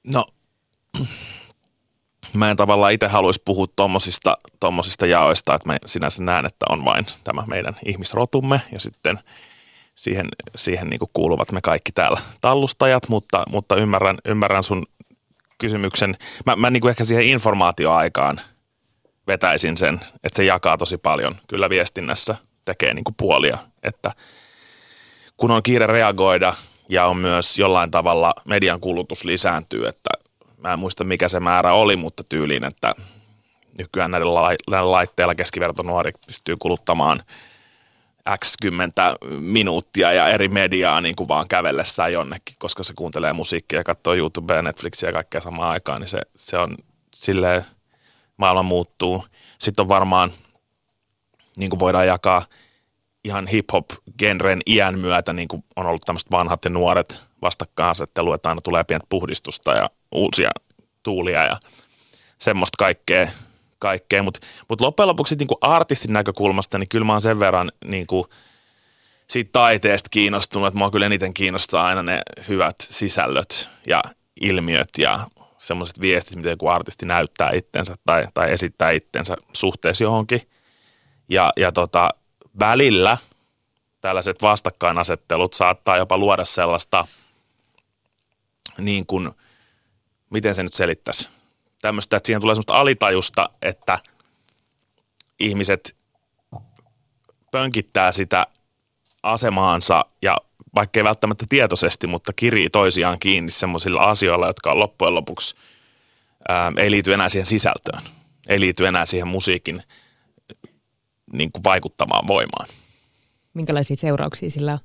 [0.04, 0.26] No
[2.34, 6.84] mä en tavallaan itse haluaisi puhua tommosista, tommosista jaoista, että mä sinänsä näen, että on
[6.84, 9.18] vain tämä meidän ihmisrotumme ja sitten
[9.94, 14.86] siihen, siihen niin kuuluvat me kaikki täällä tallustajat, mutta, mutta ymmärrän, ymmärrän sun
[15.58, 16.16] kysymyksen.
[16.46, 18.40] Mä, mä niin ehkä siihen informaatioaikaan
[19.26, 21.36] vetäisin sen, että se jakaa tosi paljon.
[21.48, 24.12] Kyllä viestinnässä tekee niin puolia, että
[25.36, 26.54] kun on kiire reagoida
[26.88, 30.10] ja on myös jollain tavalla median kulutus lisääntyy, että
[30.58, 32.94] mä en muista mikä se määrä oli, mutta tyyliin, että
[33.78, 37.22] nykyään näillä, la- näillä laitteilla keskiverto nuori pystyy kuluttamaan
[38.44, 38.54] X
[39.40, 44.14] minuuttia ja eri mediaa niin kuin vaan kävellessään jonnekin, koska se kuuntelee musiikkia ja katsoo
[44.14, 46.76] YouTubea, Netflixiä ja kaikkea samaan aikaan, niin se, se on
[47.14, 47.64] silleen,
[48.36, 49.24] maailma muuttuu.
[49.58, 50.32] Sitten on varmaan,
[51.56, 52.42] niin kuin voidaan jakaa
[53.24, 58.60] ihan hip-hop-genren iän myötä, niin kuin on ollut tämmöiset vanhat ja nuoret vastakkainasettelu, että aina
[58.60, 60.50] tulee pientä puhdistusta ja uusia
[61.02, 61.56] tuulia ja
[62.38, 63.28] semmoista kaikkea,
[63.78, 64.22] kaikkea.
[64.22, 68.06] mutta mut loppujen lopuksi niin kuin artistin näkökulmasta, niin kyllä mä oon sen verran niin
[68.06, 68.24] kuin
[69.28, 74.02] siitä taiteesta kiinnostunut, että mua kyllä eniten kiinnostaa aina ne hyvät sisällöt ja
[74.40, 75.26] ilmiöt ja
[75.66, 80.48] semmoiset viestit, miten joku artisti näyttää itsensä tai, tai esittää itsensä suhteessa johonkin.
[81.28, 82.10] Ja, ja tota,
[82.58, 83.16] välillä
[84.00, 87.06] tällaiset vastakkainasettelut saattaa jopa luoda sellaista,
[88.78, 89.30] niin kuin,
[90.30, 91.28] miten se nyt selittäisi,
[91.82, 93.98] tämmöistä, että siihen tulee semmoista alitajusta, että
[95.40, 95.96] ihmiset
[97.50, 98.46] pönkittää sitä
[99.22, 100.36] asemaansa ja
[100.76, 105.56] vaikkei välttämättä tietoisesti, mutta kirii toisiaan kiinni semmoisilla asioilla, jotka on loppujen lopuksi
[106.48, 108.02] ää, ei liity enää siihen sisältöön,
[108.48, 109.82] ei liity enää siihen musiikin
[111.32, 112.68] niin kuin vaikuttamaan voimaan.
[113.54, 114.78] Minkälaisia seurauksia sillä on?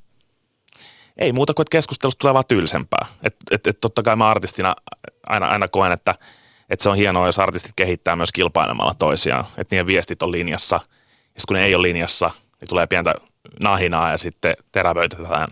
[1.17, 3.05] Ei muuta kuin, että keskustelusta tulee vaan tylsempää.
[3.23, 4.75] Et, et, et totta kai mä artistina
[5.27, 6.15] aina, aina koen, että,
[6.69, 9.45] että se on hienoa, jos artistit kehittää myös kilpailemalla toisiaan.
[9.57, 10.75] Että niiden viestit on linjassa.
[10.75, 10.81] Ja
[11.41, 13.15] sitten kun ne ei ole linjassa, niin tulee pientä
[13.59, 15.47] nahinaa ja sitten terävöitetään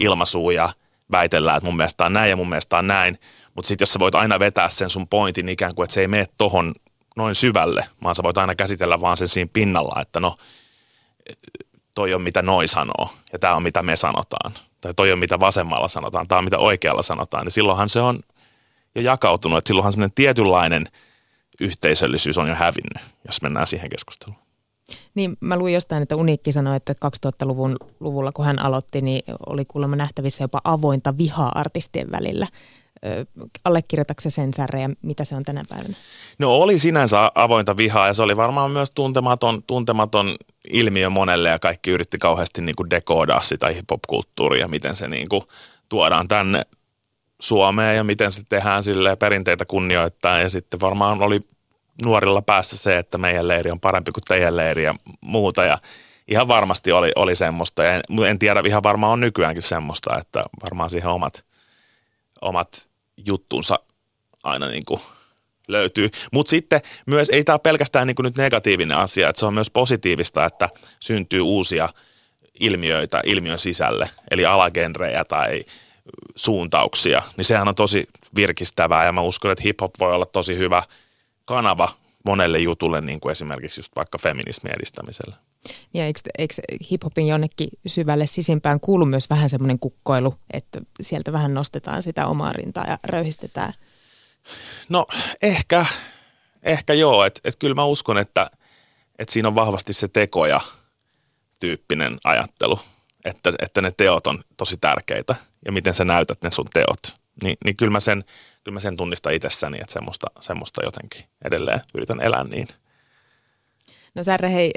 [0.00, 0.72] ilmaisua ja
[1.10, 3.18] väitellään, että mun mielestä on näin ja mun mielestä on näin.
[3.54, 6.08] Mutta sitten jos sä voit aina vetää sen sun pointin ikään kuin, että se ei
[6.08, 6.74] mene tohon
[7.16, 10.36] noin syvälle, vaan sä voit aina käsitellä vaan sen siinä pinnalla, että no
[11.94, 14.52] toi on mitä noi sanoo ja tämä on mitä me sanotaan.
[14.80, 17.44] Tai toi on mitä vasemmalla sanotaan, tämä on mitä oikealla sanotaan.
[17.44, 18.20] Niin silloinhan se on
[18.94, 20.88] jo jakautunut, että silloinhan semmoinen tietynlainen
[21.60, 24.47] yhteisöllisyys on jo hävinnyt, jos mennään siihen keskusteluun.
[25.14, 29.64] Niin, mä luin jostain, että Uniikki sanoi, että 2000-luvun luvulla, kun hän aloitti, niin oli
[29.64, 32.46] kuulemma nähtävissä jopa avointa vihaa artistien välillä.
[33.64, 35.94] Allekirjoitatko sen särre ja mitä se on tänä päivänä?
[36.38, 40.36] No oli sinänsä avointa vihaa ja se oli varmaan myös tuntematon, tuntematon
[40.70, 45.42] ilmiö monelle ja kaikki yritti kauheasti niin kuin dekoodaa sitä hip-hop-kulttuuria, miten se niin kuin
[45.88, 46.62] tuodaan tänne
[47.40, 51.40] Suomeen ja miten se tehdään sille perinteitä kunnioittaa ja sitten varmaan oli
[52.04, 55.64] nuorilla päässä se, että meidän leiri on parempi kuin teidän leiri ja muuta.
[55.64, 55.78] Ja
[56.28, 57.84] ihan varmasti oli, oli semmoista.
[57.84, 61.44] Ja en, en tiedä, ihan varmaan on nykyäänkin semmoista, että varmaan siihen omat,
[62.40, 62.88] omat
[63.26, 63.78] juttunsa
[64.44, 65.00] aina niin kuin
[65.68, 66.10] löytyy.
[66.32, 69.70] Mutta sitten myös ei tämä pelkästään niin kuin nyt negatiivinen asia, että se on myös
[69.70, 70.68] positiivista, että
[71.00, 71.88] syntyy uusia
[72.60, 75.64] ilmiöitä ilmiön sisälle, eli alagenrejä tai
[76.36, 80.82] suuntauksia, niin sehän on tosi virkistävää ja mä uskon, että hip-hop voi olla tosi hyvä
[81.48, 81.88] kanava
[82.24, 85.36] monelle jutulle, niin kuin esimerkiksi just vaikka feminismin edistämiselle.
[85.94, 86.54] Ja eikö, eikö
[86.90, 92.52] hiphopin jonnekin syvälle sisimpään kuulu myös vähän semmoinen kukkoilu, että sieltä vähän nostetaan sitä omaa
[92.52, 93.72] rintaa ja röyhistetään?
[94.88, 95.06] No
[95.42, 95.86] ehkä,
[96.62, 98.50] ehkä joo, että et kyllä mä uskon, että
[99.18, 100.60] et siinä on vahvasti se tekoja
[101.60, 102.80] tyyppinen ajattelu,
[103.24, 105.34] että, että ne teot on tosi tärkeitä
[105.64, 107.18] ja miten sä näytät ne sun teot.
[107.42, 108.24] Ni, niin kyllä mä sen,
[108.68, 112.68] kyllä mä sen tunnistan itsessäni, että semmoista, semmoista jotenkin edelleen yritän elää niin.
[114.14, 114.72] No Särre, hei,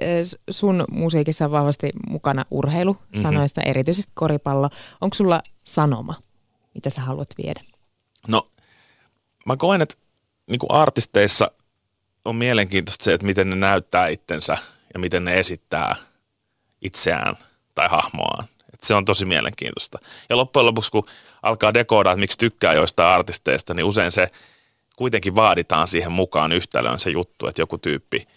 [0.50, 3.22] sun musiikissa on vahvasti mukana urheilu, mm-hmm.
[3.22, 4.70] sanoista erityisesti koripallo.
[5.02, 6.16] Onko sulla sanoma,
[6.74, 7.62] mitä sä haluat viedä?
[8.28, 8.50] No
[9.46, 9.96] mä koen, että
[10.48, 11.52] niin kuin artisteissa
[12.26, 14.58] on mielenkiintoista se, että miten ne näyttää itsensä
[14.94, 15.96] ja miten ne esittää
[16.82, 17.36] itseään
[17.76, 18.48] tai hahmoaan.
[18.84, 20.00] Se on tosi mielenkiintoista.
[20.30, 21.06] Ja loppujen lopuksi, kun
[21.44, 24.28] alkaa dekoodaa, että miksi tykkää joistain artisteista, niin usein se
[24.96, 28.28] kuitenkin vaaditaan siihen mukaan yhtälöön se juttu, että joku tyyppi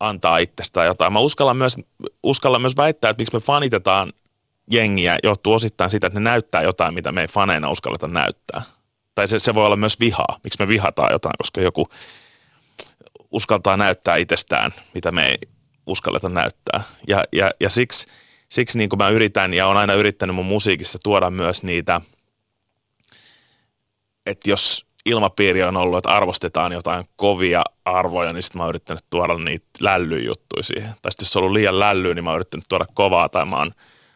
[0.00, 1.12] antaa itsestään jotain.
[1.12, 1.76] Mä uskallan myös,
[2.22, 4.12] uskallan myös väittää, että miksi me fanitetaan
[4.70, 8.62] jengiä, johtuu osittain siitä, että ne näyttää jotain, mitä me ei faneina uskalleta näyttää
[9.14, 10.38] tai se, se voi olla myös vihaa.
[10.44, 11.88] Miksi me vihataan jotain, koska joku
[13.30, 15.38] uskaltaa näyttää itsestään, mitä me ei
[15.86, 16.82] uskalleta näyttää.
[17.08, 18.06] Ja, ja, ja siksi,
[18.54, 22.00] siksi niin kuin mä yritän ja olen aina yrittänyt mun musiikissa tuoda myös niitä,
[24.26, 29.04] että jos ilmapiiri on ollut, että arvostetaan jotain kovia arvoja, niin sitten mä oon yrittänyt
[29.10, 30.94] tuoda niitä lällyjuttuja siihen.
[31.02, 33.56] Tai sitten jos on ollut liian lällyä, niin mä oon yrittänyt tuoda kovaa tai mä
[33.56, 33.72] oon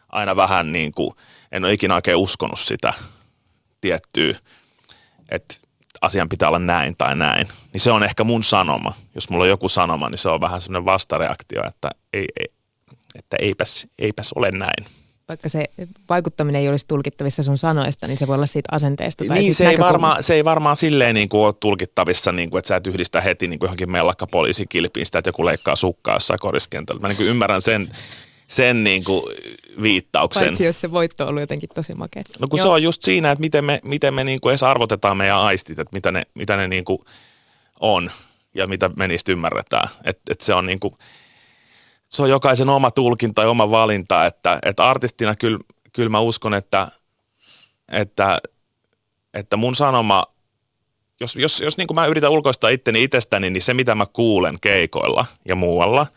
[0.09, 1.15] aina vähän niin kuin,
[1.51, 2.93] en ole ikinä oikein uskonut sitä
[3.81, 4.35] tiettyä
[5.31, 5.55] että
[6.01, 8.93] asian pitää olla näin tai näin, niin se on ehkä mun sanoma.
[9.15, 12.45] Jos mulla on joku sanoma, niin se on vähän semmoinen vastareaktio, että, ei, ei,
[13.19, 14.85] että eipäs, eipäs ole näin.
[15.29, 15.63] Vaikka se
[16.09, 19.69] vaikuttaminen ei olisi tulkittavissa sun sanoista, niin se voi olla siitä asenteesta tai niin, se
[19.69, 22.87] ei, varmaan, se ei varmaan silleen niin kuin ole tulkittavissa, niin kuin, että sä et
[22.87, 27.01] yhdistä heti niin kuin johonkin mellakka poliisikilpiin sitä, että joku leikkaa sukkaa jossain koriskentällä.
[27.01, 27.89] Mä niin kuin ymmärrän sen,
[28.47, 29.23] sen niin kuin
[29.81, 30.43] viittauksen.
[30.43, 32.23] Paitsi jos se voitto on ollut jotenkin tosi makea.
[32.39, 32.63] No kun Joo.
[32.63, 35.79] se on just siinä, että miten me, miten me niin kuin edes arvotetaan meidän aistit,
[35.79, 36.99] että mitä ne, mitä ne niin kuin
[37.79, 38.11] on
[38.55, 39.89] ja mitä me niistä ymmärretään.
[40.03, 40.93] Että et se on niin kuin,
[42.09, 45.59] se on jokaisen oma tulkinta ja oma valinta, että, että artistina kyllä,
[45.93, 46.87] kyllä mä uskon, että,
[47.91, 48.39] että,
[49.33, 50.25] että mun sanoma,
[51.19, 54.59] jos, jos, jos niin kuin mä yritän ulkoistaa itteni itsestäni, niin se mitä mä kuulen
[54.59, 56.07] keikoilla ja muualla,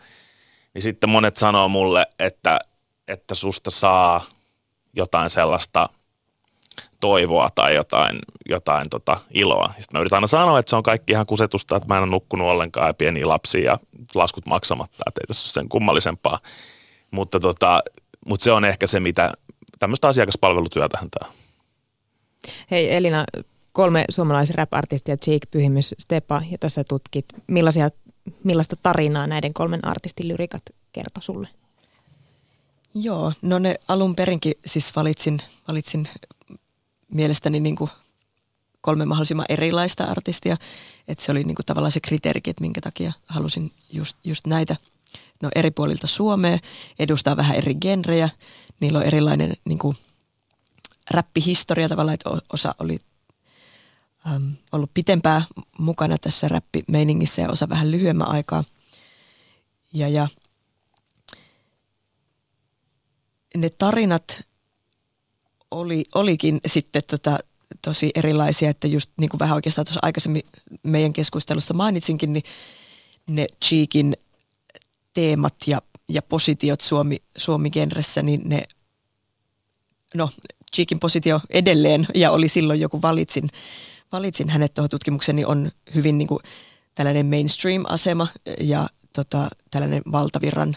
[0.75, 2.59] niin sitten monet sanoo mulle, että,
[3.09, 4.25] että susta saa
[4.93, 5.89] jotain sellaista
[7.03, 9.67] toivoa tai jotain, jotain tota iloa.
[9.67, 12.11] Sitten mä yritän aina sanoa, että se on kaikki ihan kusetusta, että mä en ole
[12.11, 13.79] nukkunut ollenkaan ja pieniä lapsia ja
[14.15, 16.39] laskut maksamatta, että ei tässä ole sen kummallisempaa.
[17.11, 17.83] Mutta, tota,
[18.27, 19.33] mutta se on ehkä se, mitä
[19.79, 21.33] tämmöistä asiakaspalvelutyötähän tämä
[22.71, 23.25] Hei Elina,
[23.73, 27.91] kolme suomalaisen rap-artistia, Jake, Pyhimys, Stepa, ja tässä tutkit, millaisia,
[28.45, 30.63] millaista tarinaa näiden kolmen artistin lyrikat
[30.93, 31.49] kertoi sulle?
[32.95, 36.09] Joo, no ne alun perinkin siis valitsin, valitsin
[37.13, 37.91] mielestäni niin kuin
[38.81, 40.57] kolme mahdollisimman erilaista artistia.
[41.09, 44.77] Että se oli niin kuin tavallaan se kriteerikin, että minkä takia halusin just, just näitä.
[45.43, 46.59] No eri puolilta Suomea,
[46.99, 48.31] edustaa vähän eri genrejä.
[48.81, 49.97] Niillä on erilainen niin kuin
[51.11, 53.01] räppihistoria tavallaan, että osa oli
[54.35, 55.43] äm, ollut pitempää
[55.79, 58.65] mukana tässä räppimeiningissä ja osa vähän lyhyemmän aikaa.
[59.93, 60.29] Ja, ja
[63.57, 64.43] ne tarinat
[65.73, 67.39] oli, olikin sitten tota,
[67.83, 70.43] tosi erilaisia, että just niin kuin vähän oikeastaan tuossa aikaisemmin
[70.83, 72.45] meidän keskustelussa mainitsinkin, niin
[73.27, 74.17] ne Cheekin
[75.15, 78.63] teemat ja, ja positiot Suomi, Suomi-genressä, niin ne,
[80.15, 80.29] no
[80.75, 83.49] Cheekin positio edelleen, ja oli silloin joku valitsin,
[84.13, 86.41] valitsin hänet tuohon tutkimukseen, niin on hyvin niin kuin
[86.95, 88.29] tällainen mainstream-asema
[88.61, 90.77] ja tota, tällainen valtavirran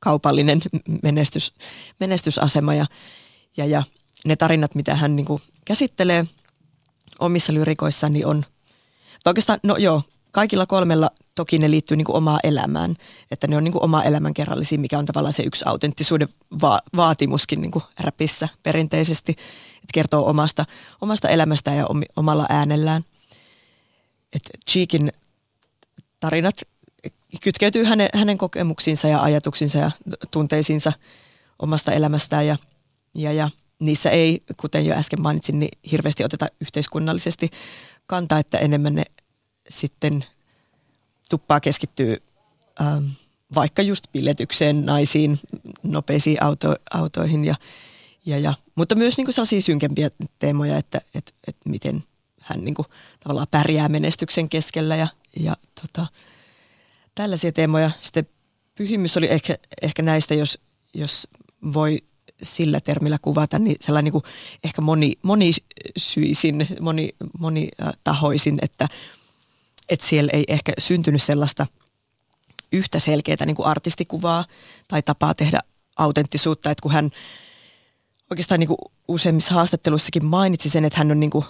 [0.00, 0.62] kaupallinen
[1.02, 1.52] menestys,
[2.00, 2.86] menestysasema ja,
[3.56, 3.82] ja, ja
[4.26, 6.26] ne tarinat, mitä hän niin kuin käsittelee
[7.20, 8.44] omissa lyrikoissaan, niin on,
[9.26, 12.94] oikeastaan, no joo, kaikilla kolmella toki ne liittyy niin kuin omaan elämään,
[13.30, 16.28] että ne on niin kuin oma elämänkerrallisia, mikä on tavallaan se yksi autenttisuuden
[16.62, 20.64] va- vaatimuskin niin kuin räpissä perinteisesti, että kertoo omasta,
[21.00, 23.04] omasta elämästä ja om- omalla äänellään.
[24.32, 25.12] että Cheekin
[26.20, 26.56] tarinat
[27.42, 29.90] kytkeytyy hänen, hänen kokemuksiinsa ja ajatuksiinsa ja
[30.30, 30.92] tunteisiinsa
[31.58, 32.56] omasta elämästään ja,
[33.14, 37.50] ja, ja niissä ei, kuten jo äsken mainitsin, niin hirveästi oteta yhteiskunnallisesti
[38.06, 39.04] kantaa, että enemmän ne
[39.68, 40.24] sitten
[41.30, 42.22] tuppaa keskittyy
[42.80, 43.04] ähm,
[43.54, 45.38] vaikka just piletykseen, naisiin,
[45.82, 47.54] nopeisiin auto, autoihin ja,
[48.26, 52.04] ja, ja, mutta myös niin kuin sellaisia synkempiä teemoja, että, että, että miten
[52.40, 52.86] hän niin kuin
[53.20, 55.08] tavallaan pärjää menestyksen keskellä ja,
[55.40, 56.06] ja tota,
[57.14, 57.90] tällaisia teemoja.
[58.02, 58.28] Sitten
[58.74, 60.58] pyhimys oli ehkä, ehkä näistä, jos,
[60.94, 61.28] jos
[61.72, 62.02] voi
[62.42, 64.24] sillä termillä kuvata, niin sellainen niin kuin
[64.64, 68.88] ehkä moni, monisyisin, moni, monitahoisin, että,
[69.88, 71.66] että siellä ei ehkä syntynyt sellaista
[72.72, 74.44] yhtä selkeää niin kuin artistikuvaa
[74.88, 75.60] tai tapaa tehdä
[75.96, 77.10] autenttisuutta, että kun hän
[78.30, 81.44] oikeastaan niin kuin useimmissa haastatteluissakin mainitsi sen, että hän on niin, kuin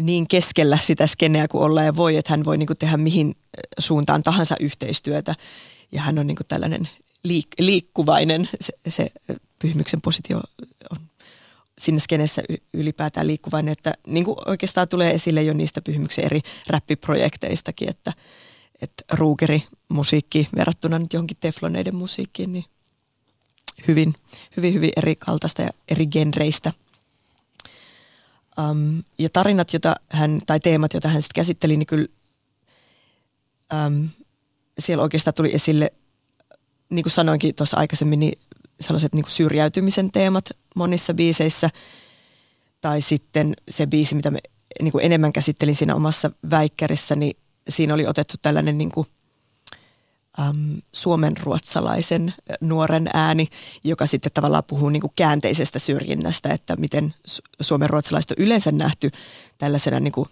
[0.00, 3.36] niin keskellä sitä skeneä kuin olla ja voi, että hän voi niin kuin tehdä mihin
[3.78, 5.34] suuntaan tahansa yhteistyötä.
[5.92, 6.88] Ja hän on niin kuin tällainen
[7.28, 9.10] liik- liikkuvainen, se, se
[9.64, 10.40] pyhimyksen positio
[10.90, 10.98] on
[11.78, 12.42] sinne skenessä
[12.74, 18.12] ylipäätään liikkuvainen, että niin kuin oikeastaan tulee esille jo niistä pyhimyksen eri räppiprojekteistakin, että,
[18.82, 22.64] että ruukeri musiikki verrattuna nyt johonkin tefloneiden musiikkiin, niin
[23.88, 24.14] hyvin,
[24.56, 26.72] hyvin, hyvin eri kaltaista ja eri genreistä.
[28.58, 32.08] Um, ja tarinat, jota hän, tai teemat, joita hän sitten käsitteli, niin kyllä
[33.86, 34.08] um,
[34.78, 35.92] siellä oikeastaan tuli esille,
[36.90, 38.38] niin kuin sanoinkin tuossa aikaisemmin, niin
[38.80, 41.70] sellaiset niin kuin syrjäytymisen teemat monissa biiseissä.
[42.80, 44.38] Tai sitten se biisi, mitä me
[44.82, 47.36] niin kuin enemmän käsittelin siinä omassa väikkärissä, niin
[47.68, 49.06] siinä oli otettu tällainen niin kuin,
[50.40, 53.48] äm, suomen-ruotsalaisen nuoren ääni,
[53.84, 57.14] joka sitten tavallaan puhuu niin kuin käänteisestä syrjinnästä, että miten
[57.60, 59.10] suomen-ruotsalaiset on yleensä nähty
[59.58, 60.28] tällaisena niin kuin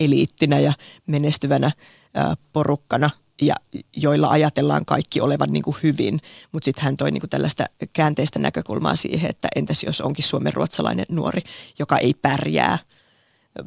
[0.00, 0.72] eliittinä ja
[1.06, 1.72] menestyvänä
[2.14, 3.10] ää, porukkana–
[3.40, 3.54] ja
[3.96, 6.20] joilla ajatellaan kaikki olevan niin kuin hyvin,
[6.52, 11.06] mutta sitten hän toi niin kuin tällaista käänteistä näkökulmaa siihen, että entäs jos onkin suomen-ruotsalainen
[11.08, 11.42] nuori,
[11.78, 12.78] joka ei pärjää,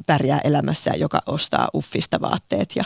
[0.06, 2.84] pärjää elämässä, joka ostaa uffista vaatteet ja,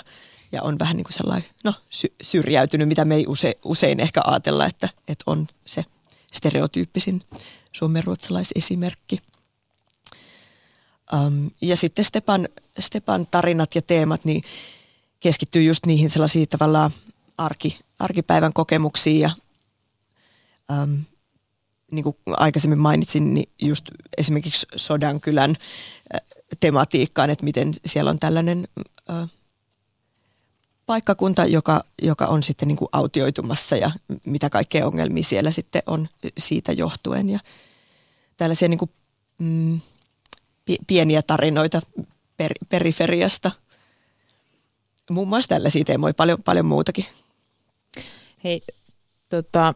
[0.53, 4.21] ja on vähän niin kuin sellainen no, sy- syrjäytynyt, mitä me ei use, usein ehkä
[4.25, 5.85] ajatella, että, että on se
[6.33, 7.23] stereotyyppisin
[7.73, 9.21] suomen-ruotsalaisesimerkki.
[11.13, 14.43] Um, ja sitten Stepan, Stepan tarinat ja teemat, niin
[15.21, 16.91] keskittyy just niihin sellaisiin tavallaan
[17.39, 19.31] arki, arkipäivän kokemuksiin ja
[20.71, 21.05] äm,
[21.91, 23.85] niin kuin aikaisemmin mainitsin, niin just
[24.19, 25.57] esimerkiksi Sodankylän
[26.15, 26.21] äh,
[26.61, 28.69] tematiikkaan, että miten siellä on tällainen
[29.11, 29.31] äh,
[30.87, 33.91] paikkakunta, joka, joka on sitten niin kuin autioitumassa ja
[34.25, 36.09] mitä kaikkea ongelmia siellä sitten on
[36.39, 37.29] siitä johtuen.
[37.29, 37.41] Ja
[38.37, 38.91] tällaisia niin kuin,
[39.39, 39.81] mm,
[40.87, 41.83] pieniä tarinoita
[42.37, 43.51] per, periferiasta.
[45.11, 47.05] Muun muassa tällaisia teemoja, paljon, paljon muutakin.
[48.45, 48.61] Hei,
[49.29, 49.75] tota,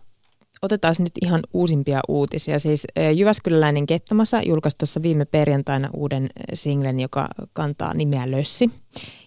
[0.63, 2.59] otetaan nyt ihan uusimpia uutisia.
[2.59, 8.71] Siis Jyväskyläläinen Kettomassa julkaisi tuossa viime perjantaina uuden singlen, joka kantaa nimeä Lössi.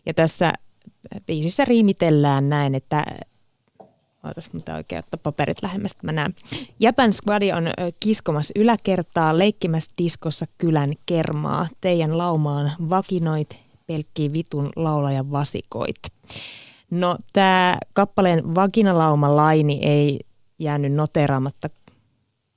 [0.06, 0.54] Ja tässä
[1.26, 3.06] biisissä riimitellään näin, että
[4.24, 6.36] Ootas, mutta oikein ottaa paperit lähemmäs, mä näen.
[6.80, 7.68] Japan Squadi on
[8.00, 11.68] kiskomassa yläkertaa, leikkimässä diskossa kylän kermaa.
[11.82, 15.96] Teidän laumaan vakinoit, pelkkii vitun laulajan vasikoit.
[16.92, 20.20] No tämä kappaleen vaginalauma laini ei
[20.60, 21.70] jäänyt noteraamatta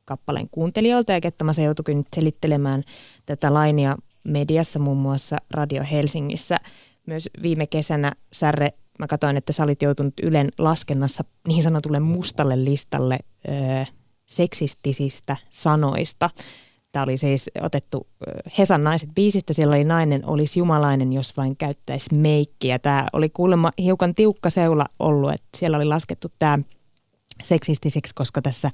[0.05, 2.83] kappaleen kuuntelijoilta ja Kettamassa joutuikin nyt selittelemään
[3.27, 6.57] tätä lainia mediassa muun muassa Radio Helsingissä.
[7.07, 8.69] Myös viime kesänä Särre,
[8.99, 13.19] mä katsoin, että sä olit joutunut Ylen laskennassa niin sanotulle mustalle listalle
[13.49, 13.85] öö,
[14.27, 16.31] seksistisistä sanoista.
[16.93, 18.07] Tämä oli siis otettu
[18.59, 22.79] Hesan naiset biisistä, siellä oli nainen olisi jumalainen, jos vain käyttäisi meikkiä.
[22.79, 26.59] Tämä oli kuulemma hiukan tiukka seula ollut, että siellä oli laskettu tämä
[27.43, 28.71] seksistiseksi, koska tässä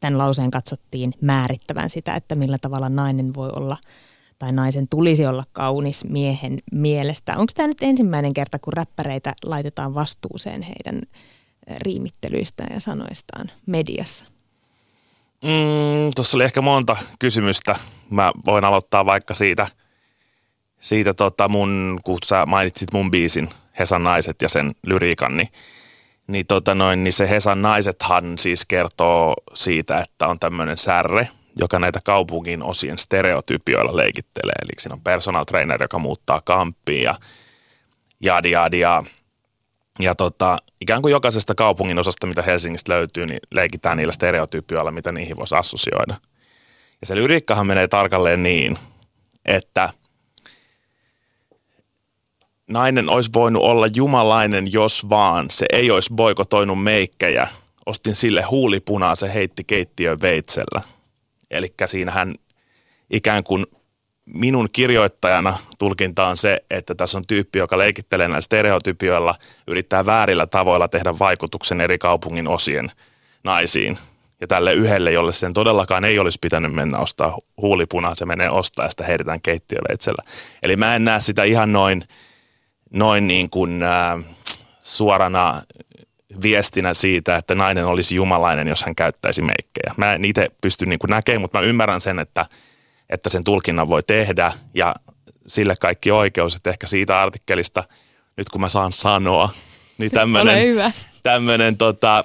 [0.00, 3.76] tämän lauseen katsottiin määrittävän sitä, että millä tavalla nainen voi olla
[4.38, 7.36] tai naisen tulisi olla kaunis miehen mielestä.
[7.36, 11.02] Onko tämä nyt ensimmäinen kerta, kun räppäreitä laitetaan vastuuseen heidän
[11.78, 14.39] riimittelyistään ja sanoistaan mediassa?
[15.44, 17.76] Mm, Tuossa oli ehkä monta kysymystä.
[18.10, 19.66] Mä voin aloittaa vaikka siitä,
[20.80, 25.48] siitä tota mun, kun sä mainitsit mun biisin Hesan naiset ja sen lyriikan, niin,
[26.26, 31.78] niin, tota noin, niin se Hesan naisethan siis kertoo siitä, että on tämmöinen särre, joka
[31.78, 34.54] näitä kaupungin osien stereotypioilla leikittelee.
[34.62, 37.14] Eli siinä on personal trainer, joka muuttaa kamppiin ja
[38.20, 39.04] jadi jadi ja
[39.98, 45.12] ja tota, ikään kuin jokaisesta kaupungin osasta, mitä Helsingistä löytyy, niin leikitään niillä stereotypioilla, mitä
[45.12, 46.14] niihin voisi assosioida.
[47.00, 48.78] Ja se lyriikkahan menee tarkalleen niin,
[49.44, 49.88] että
[52.68, 57.48] nainen olisi voinut olla jumalainen, jos vaan se ei olisi boikotoinut meikkejä.
[57.86, 60.80] Ostin sille huulipunaa, se heitti keittiön veitsellä.
[61.50, 62.34] Eli siinähän
[63.10, 63.66] ikään kuin
[64.34, 69.34] minun kirjoittajana tulkinta on se, että tässä on tyyppi, joka leikittelee näillä stereotypioilla,
[69.66, 72.92] yrittää väärillä tavoilla tehdä vaikutuksen eri kaupungin osien
[73.44, 73.98] naisiin.
[74.40, 78.84] Ja tälle yhdelle, jolle sen todellakaan ei olisi pitänyt mennä ostaa huulipunaa, se menee ostaa
[78.84, 80.22] ja sitä heitetään keittiöveitsellä.
[80.62, 82.08] Eli mä en näe sitä ihan noin,
[82.90, 84.24] noin niin kuin äh,
[84.82, 85.62] suorana
[86.42, 89.94] viestinä siitä, että nainen olisi jumalainen, jos hän käyttäisi meikkejä.
[89.96, 92.46] Mä en itse pysty niin näkemään, mutta mä ymmärrän sen, että–
[93.10, 94.94] että sen tulkinnan voi tehdä ja
[95.46, 97.84] sille kaikki oikeus, että ehkä siitä artikkelista,
[98.36, 99.48] nyt kun mä saan sanoa,
[99.98, 100.10] niin
[101.22, 102.24] tämmöinen, tota,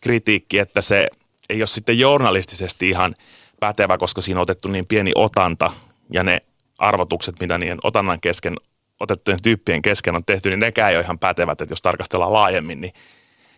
[0.00, 1.08] kritiikki, että se
[1.48, 3.14] ei ole sitten journalistisesti ihan
[3.60, 5.70] pätevä, koska siinä on otettu niin pieni otanta
[6.10, 6.40] ja ne
[6.78, 8.56] arvotukset, mitä niiden otannan kesken,
[9.00, 12.80] otettujen tyyppien kesken on tehty, niin nekään ei ole ihan pätevät, että jos tarkastellaan laajemmin,
[12.80, 12.92] niin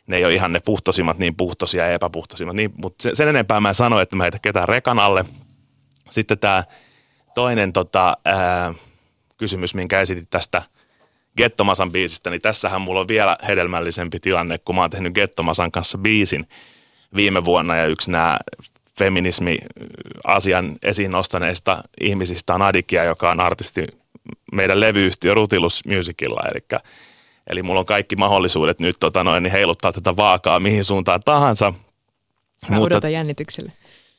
[0.07, 2.57] ne ei ole ihan ne puhtosimmat niin puhtosia ja epäpuhtosimmat.
[2.57, 5.25] Niin, mutta sen enempää mä en sano, että mä heitä ketään rekan alle,
[6.11, 6.65] sitten tämä
[7.35, 8.75] toinen tota, ää,
[9.37, 10.63] kysymys, minkä esitit tästä
[11.37, 15.99] Gettomasan biisistä, niin tässähän mulla on vielä hedelmällisempi tilanne, kun mä oon tehnyt Gettomasan kanssa
[15.99, 16.49] biisin
[17.15, 18.39] viime vuonna ja yksi nämä
[18.99, 23.87] feminismi-asian esiin nostaneista ihmisistä on Adikia, joka on artisti
[24.53, 26.81] meidän levyyhtiö Rutilus Musicilla, eli,
[27.47, 31.71] eli mulla on kaikki mahdollisuudet nyt tota noin, niin heiluttaa tätä vaakaa mihin suuntaan tahansa.
[32.69, 33.73] Mä Mutta, odotan jännityksellä.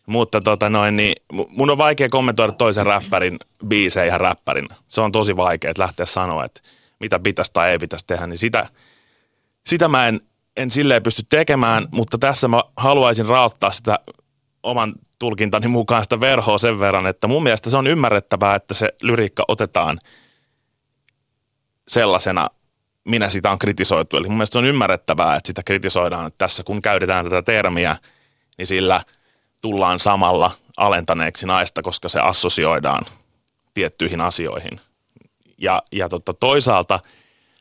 [0.06, 1.16] Mutta tota noin, niin
[1.50, 3.38] mun on vaikea kommentoida toisen räppärin
[3.68, 4.76] biisejä ihan räppärinä.
[4.88, 6.62] Se on tosi vaikea, että lähteä sanoa, että
[7.00, 8.28] mitä pitäisi tai ei pitäisi tehdä.
[8.28, 8.70] Niin sitä,
[9.68, 10.22] sitä mä en,
[10.58, 14.00] en silleen pysty tekemään, mutta tässä mä haluaisin raottaa sitä
[14.64, 18.94] oman tulkintani mukaan sitä verhoa sen verran, että mun mielestä se on ymmärrettävää, että se
[19.02, 20.00] lyriikka otetaan
[21.88, 22.48] sellaisena,
[23.04, 24.18] minä sitä on kritisoitu.
[24.18, 27.98] Eli mun mielestä se on ymmärrettävää, että sitä kritisoidaan, että tässä kun käytetään tätä termiä,
[28.58, 29.02] niin sillä–
[29.66, 33.06] tullaan samalla alentaneeksi naista, koska se assosioidaan
[33.74, 34.82] tiettyihin asioihin.
[35.58, 37.00] Ja, ja totta, toisaalta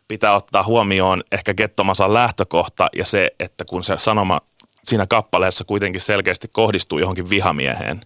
[0.09, 4.41] pitää ottaa huomioon ehkä Kettomasan lähtökohta ja se, että kun se sanoma
[4.85, 8.01] siinä kappaleessa kuitenkin selkeästi kohdistuu johonkin vihamieheen,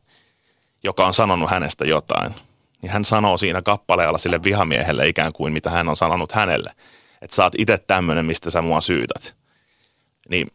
[0.85, 2.35] joka on sanonut hänestä jotain,
[2.83, 6.73] niin hän sanoo siinä kappaleella sille vihamiehelle ikään kuin mitä hän on sanonut hänelle.
[7.23, 9.37] Että sä oot itse tämmöinen, mistä sä mua syytät.
[10.29, 10.49] Niin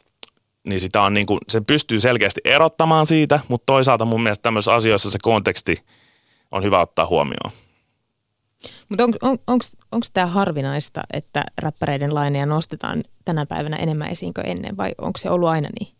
[0.64, 4.74] niin sitä on niin kuin, sen pystyy selkeästi erottamaan siitä, mutta toisaalta mun mielestä tämmöisissä
[4.74, 5.84] asioissa se konteksti
[6.52, 7.52] on hyvä ottaa huomioon.
[8.90, 9.60] Mutta on, on,
[9.92, 15.18] onko tämä harvinaista, että räppäreiden laineja nostetaan tänä päivänä enemmän esiin kuin ennen vai onko
[15.18, 15.94] se ollut aina niin?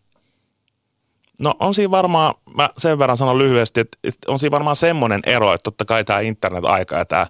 [1.38, 5.20] No on siinä varmaan, mä sen verran sanon lyhyesti, että, että on siinä varmaan semmoinen
[5.26, 7.26] ero, että totta kai tämä internet-aika ja tämä,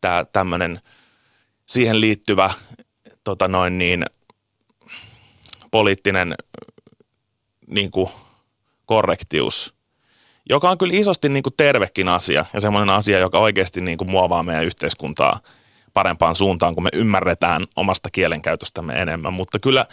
[0.00, 0.80] tämä tämmöinen
[1.66, 2.50] siihen liittyvä
[3.24, 4.04] tota noin niin,
[5.70, 6.34] poliittinen
[7.66, 8.10] niin kuin
[8.86, 9.74] korrektius,
[10.50, 14.10] joka on kyllä isosti niin kuin tervekin asia ja semmoinen asia, joka oikeasti niin kuin
[14.10, 15.40] muovaa meidän yhteiskuntaa
[15.94, 19.32] parempaan suuntaan, kun me ymmärretään omasta kielenkäytöstämme enemmän.
[19.32, 19.86] Mutta kyllä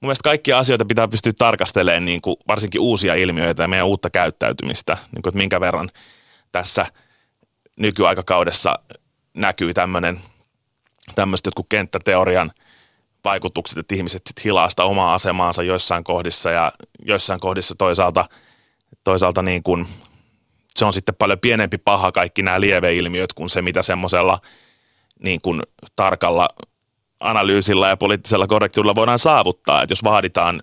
[0.00, 4.10] mun mielestä kaikkia asioita pitää pystyä tarkastelemaan, niin kuin varsinkin uusia ilmiöitä ja meidän uutta
[4.10, 5.90] käyttäytymistä, niin kuin, että minkä verran
[6.52, 6.86] tässä
[7.76, 8.78] nykyaikakaudessa
[9.34, 10.20] näkyy tämmöinen,
[11.14, 12.52] tämmöiset jotkut kenttäteorian
[13.24, 16.72] vaikutukset, että ihmiset sitten hilaa sitä omaa asemaansa joissain kohdissa ja
[17.02, 18.24] joissain kohdissa toisaalta,
[19.04, 19.86] toisaalta niin kuin,
[20.76, 24.40] se on sitten paljon pienempi paha kaikki nämä lieveilmiöt kuin se, mitä semmoisella
[25.18, 25.62] niin kuin
[25.96, 26.48] tarkalla
[27.20, 29.82] analyysillä ja poliittisella korrektiudella voidaan saavuttaa.
[29.82, 30.62] Että jos vaaditaan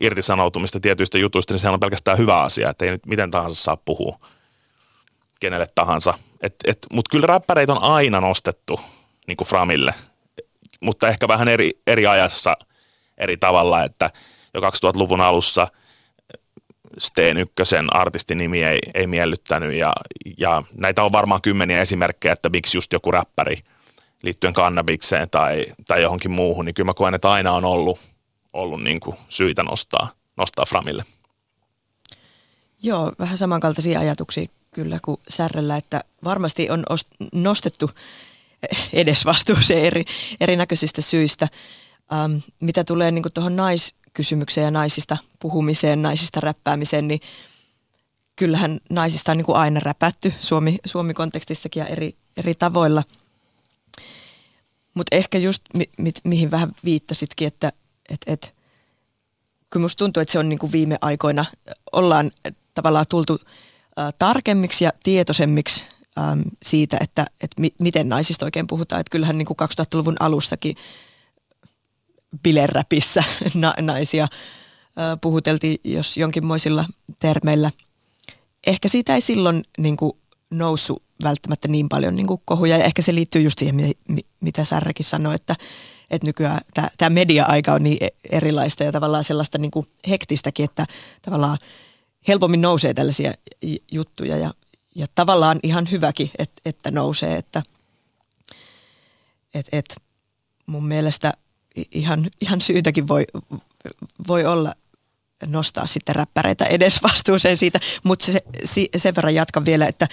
[0.00, 3.76] irtisanoutumista tietyistä jutuista, niin se on pelkästään hyvä asia, että ei nyt miten tahansa saa
[3.76, 4.18] puhua
[5.40, 6.14] kenelle tahansa.
[6.92, 8.80] Mutta kyllä räppäreitä on aina nostettu
[9.26, 9.94] niin kuin Framille,
[10.82, 12.56] mutta ehkä vähän eri, eri ajassa
[13.18, 14.10] eri tavalla, että
[14.54, 15.68] jo 2000-luvun alussa
[16.98, 19.92] Steen Ykkösen artistinimi ei, ei miellyttänyt ja,
[20.38, 23.56] ja näitä on varmaan kymmeniä esimerkkejä, että miksi just joku räppäri–
[24.22, 28.00] liittyen kannabikseen tai, tai johonkin muuhun, niin kyllä mä koen, että aina on ollut,
[28.52, 31.04] ollut niin kuin syitä nostaa, nostaa Framille.
[32.82, 36.84] Joo, vähän samankaltaisia ajatuksia kyllä kuin Särrellä, että varmasti on
[37.32, 37.90] nostettu
[38.92, 40.04] edesvastuuseen eri,
[40.40, 41.48] erinäköisistä syistä.
[42.12, 47.20] Ähm, mitä tulee niin tuohon naiskysymykseen ja naisista puhumiseen, naisista räppäämiseen, niin
[48.36, 53.02] kyllähän naisista on niin kuin aina räpätty Suomi, Suomi-kontekstissakin ja eri, eri tavoilla–
[54.94, 57.72] mutta ehkä just mi, mi, mihin vähän viittasitkin, että
[58.08, 58.54] et, et,
[59.70, 61.44] kyllä musta tuntuu, että se on niinku viime aikoina,
[61.92, 62.30] ollaan
[62.74, 63.40] tavallaan tultu
[63.98, 65.84] ä, tarkemmiksi ja tietoisemmiksi
[66.18, 66.22] ä,
[66.62, 69.00] siitä, että et mi, miten naisista oikein puhutaan.
[69.00, 70.76] Että kyllähän niinku 2000-luvun alussakin
[72.42, 74.28] bileräpissä na, naisia ä,
[75.20, 76.84] puhuteltiin jos jonkinmoisilla
[77.20, 77.70] termeillä.
[78.66, 80.18] Ehkä siitä ei silloin niinku
[80.50, 82.78] noussut välttämättä niin paljon niin kuin kohuja.
[82.78, 83.94] Ja ehkä se liittyy just siihen,
[84.40, 85.56] mitä Särrekin sanoi, että,
[86.10, 86.60] että nykyään
[86.98, 90.86] tämä media-aika on niin e-, erilaista ja tavallaan sellaista niin kuin hektistäkin, että
[91.22, 91.58] tavallaan
[92.28, 93.34] helpommin nousee tällaisia
[93.92, 94.54] juttuja ja,
[94.94, 97.62] ja tavallaan ihan hyväkin, että, että nousee, että
[99.54, 99.96] et, et
[100.66, 101.32] mun mielestä
[101.92, 103.24] ihan, ihan syytäkin voi,
[104.28, 104.74] voi olla
[105.46, 110.08] nostaa sitten räppäreitä edes vastuuseen siitä, mutta se, se, sen verran jatkan vielä, että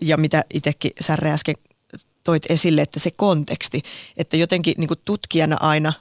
[0.00, 1.54] ja mitä itsekin Särre äsken
[2.24, 3.82] toit esille, että se konteksti,
[4.16, 5.92] että jotenkin niin tutkijana aina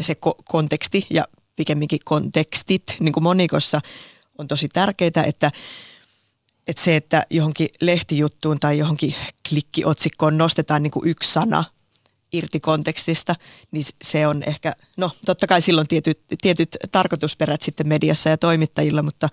[0.00, 1.24] se ko- konteksti ja
[1.56, 3.80] pikemminkin kontekstit, niin monikossa
[4.38, 5.50] on tosi tärkeää, että,
[6.70, 9.14] että se, että johonkin lehtijuttuun tai johonkin
[9.48, 11.64] klikkiotsikkoon nostetaan niin kuin yksi sana
[12.32, 13.36] irti kontekstista,
[13.70, 19.02] niin se on ehkä, no totta kai silloin tietyt, tietyt tarkoitusperät sitten mediassa ja toimittajilla,
[19.02, 19.28] mutta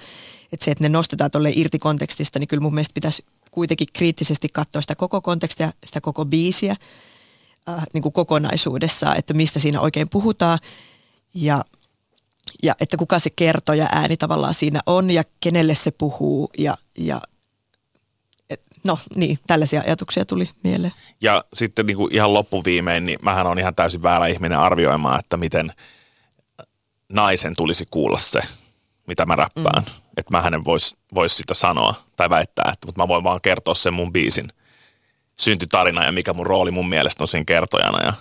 [0.52, 4.48] että se, että ne nostetaan tuolle irti kontekstista, niin kyllä mun mielestä pitäisi kuitenkin kriittisesti
[4.54, 6.76] katsoa sitä koko kontekstia, sitä koko biisiä
[7.70, 10.60] äh, niin kuin kokonaisuudessaan, että mistä siinä oikein puhutaan.
[11.34, 11.66] Ja,
[12.64, 17.22] ja että kuka se kertoja ääni tavallaan siinä on ja kenelle se puhuu ja, ja
[18.50, 20.94] et, no niin, tällaisia ajatuksia tuli mieleen.
[21.22, 25.38] Ja sitten niin kuin ihan loppuviimein, niin mähän on ihan täysin väärä ihminen arvioimaan, että
[25.38, 25.74] miten
[27.10, 28.42] naisen tulisi kuulla se,
[29.08, 29.84] mitä mä räppään.
[29.84, 33.42] Mm että mä hänen voisi vois sitä sanoa tai väittää, että, mutta mä voin vaan
[33.42, 34.54] kertoa sen mun biisin
[35.40, 38.14] syntytarina ja mikä mun rooli mun mielestä on siinä kertojana ja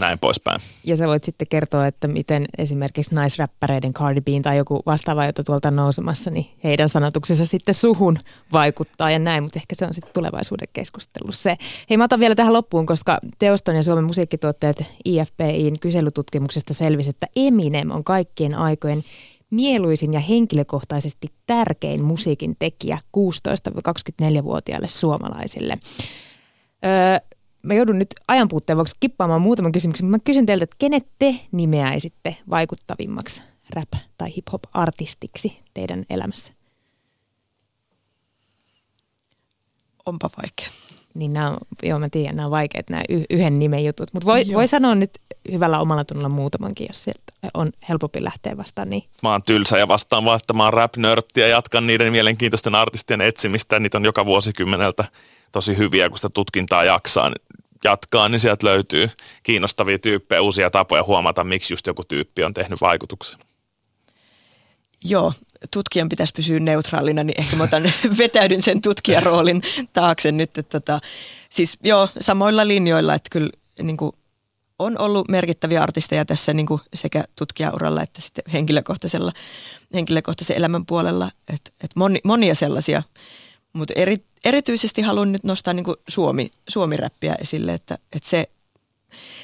[0.00, 0.60] näin poispäin.
[0.84, 5.42] Ja sä voit sitten kertoa, että miten esimerkiksi naisräppäreiden Cardi Bean tai joku vastaava, jota
[5.42, 8.18] tuolta nousemassa, niin heidän sanotuksensa sitten suhun
[8.52, 11.56] vaikuttaa ja näin, mutta ehkä se on sitten tulevaisuuden keskustelu se.
[11.90, 17.26] Hei mä otan vielä tähän loppuun, koska Teoston ja Suomen musiikkituotteet IFPIin kyselytutkimuksesta selvisi, että
[17.36, 19.02] Eminem on kaikkien aikojen
[19.50, 25.78] mieluisin ja henkilökohtaisesti tärkein musiikin tekijä 16-24-vuotiaille suomalaisille.
[26.84, 27.35] Öö,
[27.66, 30.06] mä joudun nyt ajanpuutteen vuoksi kippaamaan muutaman kysymyksen.
[30.06, 33.42] Mä kysyn teiltä, että kenet te nimeäisitte vaikuttavimmaksi
[33.76, 36.52] rap- tai hip-hop-artistiksi teidän elämässä?
[40.06, 40.85] Onpa vaikea.
[41.18, 44.08] Niin nämä on, joo mä tiedän, nämä on vaikeat nämä yhden nimen jutut.
[44.12, 45.10] Mutta voi, voi sanoa nyt
[45.52, 48.90] hyvällä omalla tunnolla muutamankin, jos sieltä on helpompi lähteä vastaan.
[48.90, 49.02] Niin.
[49.22, 53.20] Mä oon tylsä ja vastaan vaan, että mä oon rap-nörtti ja jatkan niiden mielenkiintoisten artistien
[53.20, 53.78] etsimistä.
[53.78, 55.04] Niitä on joka vuosikymmeneltä
[55.52, 57.32] tosi hyviä, kun sitä tutkintaa jaksaa
[57.84, 59.10] jatkaa, niin sieltä löytyy
[59.42, 63.40] kiinnostavia tyyppejä, uusia tapoja huomata, miksi just joku tyyppi on tehnyt vaikutuksen.
[65.04, 65.32] Joo,
[65.70, 67.82] tutkijan pitäisi pysyä neutraalina, niin ehkä mä otan,
[68.18, 70.58] vetäydyn sen tutkijan roolin taakse nyt.
[70.58, 71.00] Että tota,
[71.50, 73.50] siis joo, samoilla linjoilla, että kyllä
[73.82, 74.12] niin kuin,
[74.78, 79.32] on ollut merkittäviä artisteja tässä niin kuin sekä tutkijauralla että sitten henkilökohtaisella,
[79.94, 81.30] henkilökohtaisen elämän puolella.
[81.54, 83.02] Että et moni, monia sellaisia,
[83.72, 88.48] mutta eri, erityisesti haluan nyt nostaa niin kuin Suomi, Suomi-räppiä esille, että, että se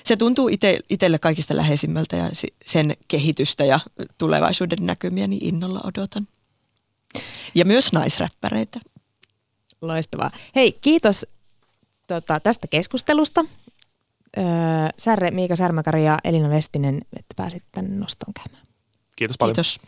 [0.04, 2.30] se tuntuu ite, itselle kaikista läheisimmältä ja
[2.66, 3.80] sen kehitystä ja
[4.18, 6.28] tulevaisuuden näkymiä niin innolla odotan.
[7.54, 8.80] Ja myös naisräppäreitä.
[9.82, 10.30] Loistavaa.
[10.54, 11.26] Hei, kiitos
[12.06, 13.44] tota, tästä keskustelusta.
[14.38, 14.44] Öö,
[14.98, 18.66] Särre, Miika Särmäkari ja Elina Vestinen, että pääsit tänne nostoon käymään.
[19.16, 19.54] Kiitos paljon.
[19.54, 19.80] Kiitos.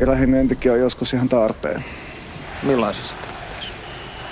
[0.00, 1.84] Eläinmyyntikin on joskus ihan tarpeen.
[2.62, 3.72] Millaisessa tilanteessa?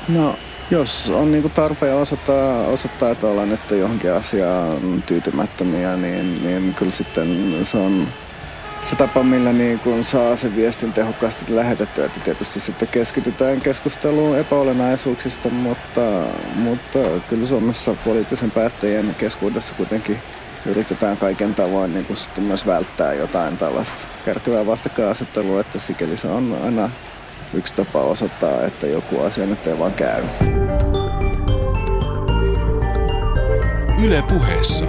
[0.08, 0.38] No,
[0.70, 6.92] jos on niinku tarpeen osoittaa, osoittaa, että ollaan nyt johonkin asiaan tyytymättömiä, niin, niin kyllä
[6.92, 8.08] sitten se on
[8.82, 14.38] se tapa, millä niin kun saa sen viestin tehokkaasti lähetettyä, että tietysti sitten keskitytään keskusteluun
[14.38, 16.00] epäolennaisuuksista, mutta,
[16.54, 16.98] mutta
[17.28, 20.18] kyllä Suomessa poliittisen päättäjien keskuudessa kuitenkin
[20.66, 26.58] yritetään kaiken tavoin niin sitten myös välttää jotain tällaista kärkevää vastakkainasettelua, että sikäli se on
[26.64, 26.90] aina
[27.54, 30.24] yksi tapa osoittaa, että joku asia nyt ei vaan käy.
[34.04, 34.86] Yle puheessa.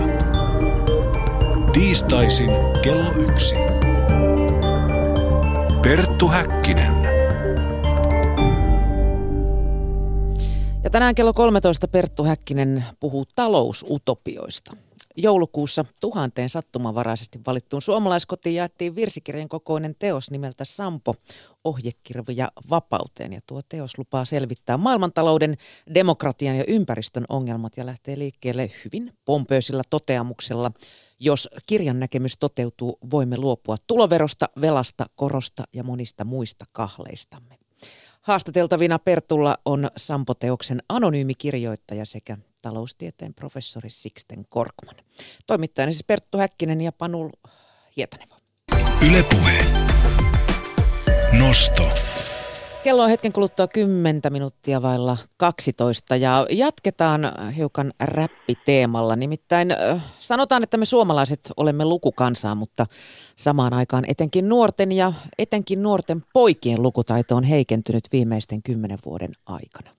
[1.74, 2.50] Tiistaisin
[2.82, 3.56] kello yksi.
[5.84, 6.94] Perttu Häkkinen.
[10.84, 14.76] Ja tänään kello 13 Perttu Häkkinen puhuu talousutopioista.
[15.18, 21.16] Joulukuussa tuhanteen sattumanvaraisesti valittuun suomalaiskotiin jaettiin virsikirjan kokoinen teos nimeltä Sampo,
[21.64, 23.34] ohjekirja vapauteen.
[23.34, 25.58] Ja tuo teos lupaa selvittää maailmantalouden,
[25.94, 30.72] demokratian ja ympäristön ongelmat ja lähtee liikkeelle hyvin pompöisillä toteamuksella.
[31.20, 37.58] Jos kirjan näkemys toteutuu, voimme luopua tuloverosta, velasta, korosta ja monista muista kahleistamme.
[38.22, 44.96] Haastateltavina Pertulla on Sampo-teoksen anonyymi kirjoittaja sekä taloustieteen professori Sixten Korkman.
[45.48, 47.30] Toimittajana siis Perttu Häkkinen ja Panul
[47.98, 48.36] Hietanevo.
[49.10, 49.91] Ylepuhe.
[51.48, 51.84] Nosto.
[52.84, 57.22] Kello on hetken kuluttua 10 minuuttia vailla 12 ja jatketaan
[57.58, 59.16] hiukan räppiteemalla.
[59.16, 59.70] Nimittäin
[60.20, 62.86] sanotaan, että me suomalaiset olemme lukukansaa, mutta
[63.36, 69.92] samaan aikaan etenkin nuorten ja etenkin nuorten poikien lukutaito on heikentynyt viimeisten kymmenen vuoden aikana.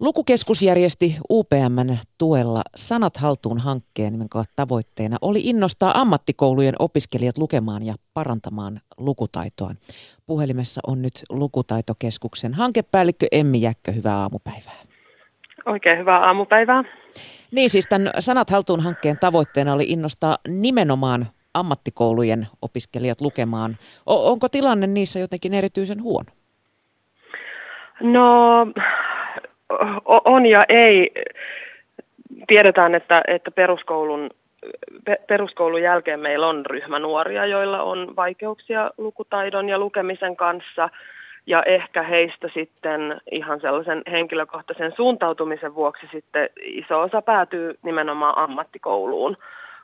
[0.00, 7.94] Lukukeskus järjesti UPMn tuella Sanat haltuun hankkeen, jonka tavoitteena oli innostaa ammattikoulujen opiskelijat lukemaan ja
[8.14, 9.78] parantamaan lukutaitoaan.
[10.26, 13.92] Puhelimessa on nyt Lukutaitokeskuksen hankepäällikkö Emmi Jäkkö.
[13.92, 14.74] Hyvää aamupäivää.
[15.66, 16.84] Oikein hyvää aamupäivää.
[17.50, 23.76] Niin siis tämän Sanat haltuun hankkeen tavoitteena oli innostaa nimenomaan ammattikoulujen opiskelijat lukemaan.
[24.06, 26.30] O- onko tilanne niissä jotenkin erityisen huono?
[28.00, 28.66] No
[30.24, 31.10] on ja ei.
[32.46, 34.30] Tiedetään, että, että peruskoulun,
[35.26, 40.88] peruskoulun jälkeen meillä on ryhmä nuoria, joilla on vaikeuksia lukutaidon ja lukemisen kanssa.
[41.46, 49.36] Ja ehkä heistä sitten ihan sellaisen henkilökohtaisen suuntautumisen vuoksi sitten iso osa päätyy nimenomaan ammattikouluun.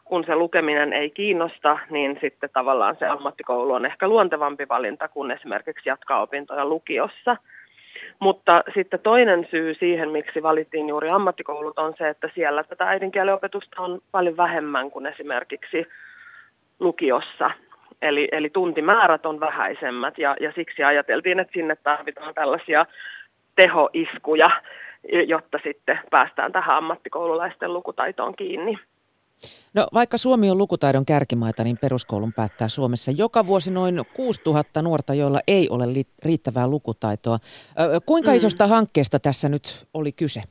[0.04, 5.30] Kun se lukeminen ei kiinnosta, niin sitten tavallaan se ammattikoulu on ehkä luontevampi valinta kuin
[5.30, 7.36] esimerkiksi jatkaa opintoja lukiossa–
[8.22, 13.34] mutta sitten toinen syy siihen, miksi valittiin juuri ammattikoulut, on se, että siellä tätä äidinkielen
[13.34, 15.86] opetusta on paljon vähemmän kuin esimerkiksi
[16.80, 17.50] lukiossa.
[18.02, 22.86] Eli, eli tuntimäärät on vähäisemmät ja, ja siksi ajateltiin, että sinne tarvitaan tällaisia
[23.56, 24.50] tehoiskuja,
[25.26, 28.78] jotta sitten päästään tähän ammattikoululaisten lukutaitoon kiinni.
[29.74, 35.14] No vaikka Suomi on lukutaidon kärkimaita, niin peruskoulun päättää Suomessa joka vuosi noin 6000 nuorta,
[35.14, 35.84] joilla ei ole
[36.24, 37.38] riittävää lukutaitoa.
[38.06, 38.36] Kuinka mm.
[38.36, 40.42] isosta hankkeesta tässä nyt oli kyse?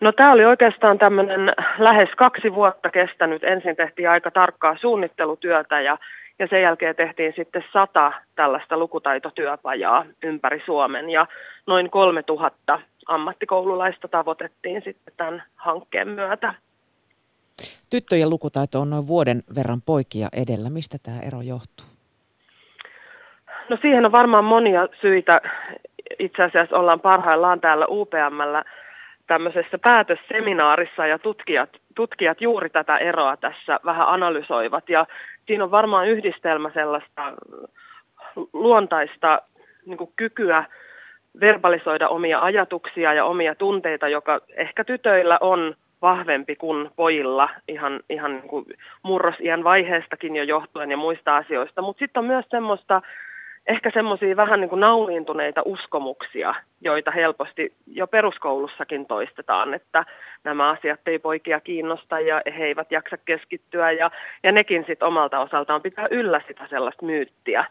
[0.00, 3.44] No tämä oli oikeastaan tämmöinen lähes kaksi vuotta kestänyt.
[3.44, 5.98] Ensin tehtiin aika tarkkaa suunnittelutyötä ja,
[6.38, 11.26] ja sen jälkeen tehtiin sitten sata tällaista lukutaitotyöpajaa ympäri Suomen ja
[11.66, 16.54] noin 3000 ammattikoululaista tavoitettiin sitten tämän hankkeen myötä.
[17.90, 20.70] Tyttöjen lukutaito on noin vuoden verran poikia edellä.
[20.70, 21.86] Mistä tämä ero johtuu?
[23.68, 25.40] No siihen on varmaan monia syitä.
[26.18, 28.64] itse asiassa ollaan parhaillaan täällä UPMllä
[29.26, 34.88] tämmöisessä päätösseminaarissa ja tutkijat, tutkijat juuri tätä eroa tässä vähän analysoivat.
[34.88, 35.06] Ja
[35.46, 37.32] siinä on varmaan yhdistelmä sellaista
[38.52, 39.42] luontaista
[39.86, 40.64] niin kykyä
[41.40, 48.34] verbalisoida omia ajatuksia ja omia tunteita, joka ehkä tytöillä on vahvempi kuin pojilla ihan, ihan
[48.34, 48.64] niin kuin
[49.02, 51.82] murrosiän vaiheestakin jo johtuen ja muista asioista.
[51.82, 53.02] Mutta sitten on myös semmoista,
[53.66, 60.04] ehkä semmoisia vähän niin kuin nauliintuneita uskomuksia, joita helposti jo peruskoulussakin toistetaan, että
[60.44, 64.10] nämä asiat ei poikia kiinnosta ja he eivät jaksa keskittyä ja,
[64.42, 67.64] ja nekin sitten omalta osaltaan pitää yllä sitä sellaista myyttiä,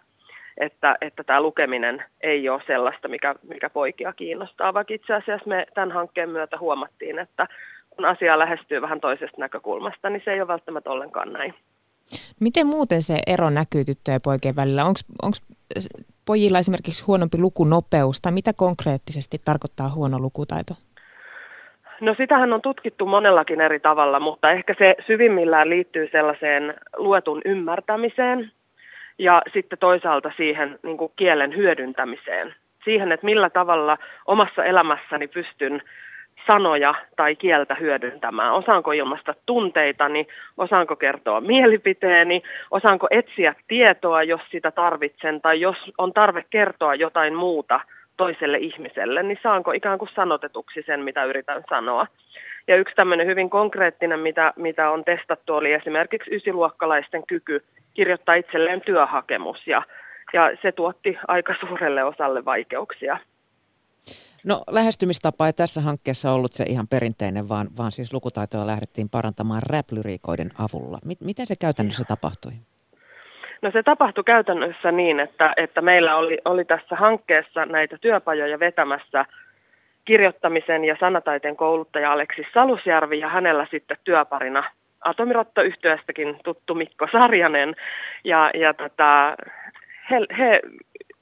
[0.57, 5.65] että, että tämä lukeminen ei ole sellaista, mikä, mikä poikia kiinnostaa, vaikka itse asiassa me
[5.73, 7.47] tämän hankkeen myötä huomattiin, että
[7.99, 11.53] kun asia lähestyy vähän toisesta näkökulmasta, niin se ei ole välttämättä ollenkaan näin.
[12.39, 14.85] Miten muuten se ero näkyy tyttöjen ja poikien välillä?
[14.85, 15.37] Onko
[16.25, 20.73] pojilla esimerkiksi huonompi lukunopeus tai mitä konkreettisesti tarkoittaa huono lukutaito?
[22.01, 28.51] No sitähän on tutkittu monellakin eri tavalla, mutta ehkä se syvimmillään liittyy sellaiseen luetun ymmärtämiseen
[29.17, 32.55] ja sitten toisaalta siihen niin kuin kielen hyödyntämiseen.
[32.83, 35.81] Siihen, että millä tavalla omassa elämässäni pystyn
[36.51, 38.53] sanoja tai kieltä hyödyntämään.
[38.53, 40.27] Osaanko ilmaista tunteitani,
[40.57, 47.35] osaanko kertoa mielipiteeni, osaanko etsiä tietoa, jos sitä tarvitsen, tai jos on tarve kertoa jotain
[47.35, 47.79] muuta
[48.17, 52.07] toiselle ihmiselle, niin saanko ikään kuin sanotetuksi sen, mitä yritän sanoa.
[52.67, 58.81] Ja yksi tämmöinen hyvin konkreettinen, mitä, mitä on testattu, oli esimerkiksi ysiluokkalaisten kyky kirjoittaa itselleen
[58.81, 59.83] työhakemus, ja,
[60.33, 63.17] ja se tuotti aika suurelle osalle vaikeuksia.
[64.45, 69.61] No lähestymistapa ei tässä hankkeessa ollut se ihan perinteinen, vaan, vaan siis lukutaitoa lähdettiin parantamaan
[69.69, 70.99] räplyriikoiden avulla.
[71.19, 72.51] Miten se käytännössä tapahtui?
[73.61, 79.25] No se tapahtui käytännössä niin, että, että meillä oli, oli tässä hankkeessa näitä työpajoja vetämässä
[80.05, 84.63] kirjoittamisen ja sanataiteen kouluttaja Aleksis Salusjärvi ja hänellä sitten työparina
[85.01, 87.75] Atomirotta-yhtiöstäkin tuttu Mikko Sarjanen.
[88.23, 89.35] Ja, ja tota,
[90.11, 90.61] he, he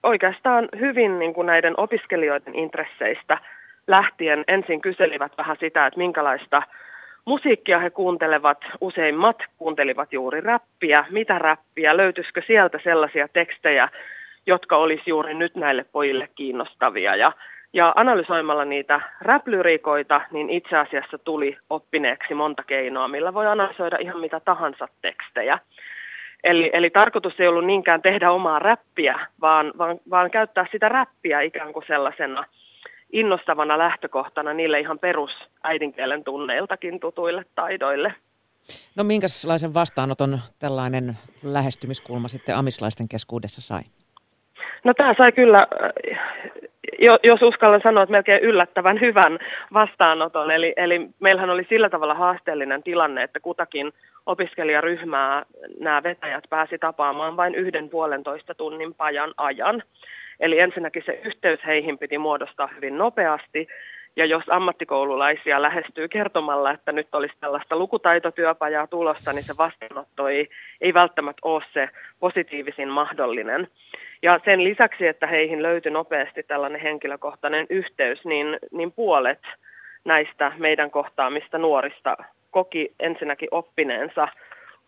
[0.04, 3.38] oikeastaan hyvin niin kuin näiden opiskelijoiden intresseistä
[3.88, 6.62] lähtien ensin kyselivät vähän sitä, että minkälaista
[7.26, 8.58] musiikkia he kuuntelevat.
[8.82, 11.06] Useimmat kuuntelivat juuri räppiä.
[11.10, 11.98] Mitä räppiä?
[11.98, 13.90] Löytyisikö sieltä sellaisia tekstejä,
[14.46, 17.16] jotka olisi juuri nyt näille pojille kiinnostavia?
[17.16, 17.32] Ja,
[17.74, 24.20] ja analysoimalla niitä räplyriikoita, niin itse asiassa tuli oppineeksi monta keinoa, millä voi analysoida ihan
[24.20, 25.60] mitä tahansa tekstejä.
[26.44, 31.42] Eli, eli tarkoitus ei ollut niinkään tehdä omaa räppiä, vaan, vaan, vaan käyttää sitä räppiä
[31.42, 32.44] ikään kuin sellaisena
[33.12, 35.32] innostavana lähtökohtana niille ihan perus
[35.64, 38.14] äidinkielen tunneiltakin tutuille taidoille.
[38.96, 43.82] No minkälaisen vastaanoton tällainen lähestymiskulma sitten amislaisten keskuudessa sai?
[44.84, 45.68] No tämä sai kyllä
[47.24, 49.40] jos uskallan sanoa, että melkein yllättävän hyvän
[49.74, 50.52] vastaanoton.
[50.52, 53.94] Eli, eli meillähän oli sillä tavalla haasteellinen tilanne, että kutakin
[54.28, 55.46] opiskelijaryhmää
[55.80, 59.84] nämä vetäjät pääsi tapaamaan vain yhden puolentoista tunnin pajan ajan.
[60.40, 63.68] Eli ensinnäkin se yhteys heihin piti muodostaa hyvin nopeasti,
[64.16, 70.50] ja jos ammattikoululaisia lähestyy kertomalla, että nyt olisi tällaista lukutaitotyöpajaa tulossa, niin se vastaanotto ei,
[70.82, 73.68] ei välttämättä ole se positiivisin mahdollinen.
[74.22, 79.42] Ja sen lisäksi, että heihin löytyi nopeasti tällainen henkilökohtainen yhteys, niin, niin puolet
[80.06, 82.18] näistä meidän kohtaamista nuorista
[82.52, 84.28] koki ensinnäkin oppineensa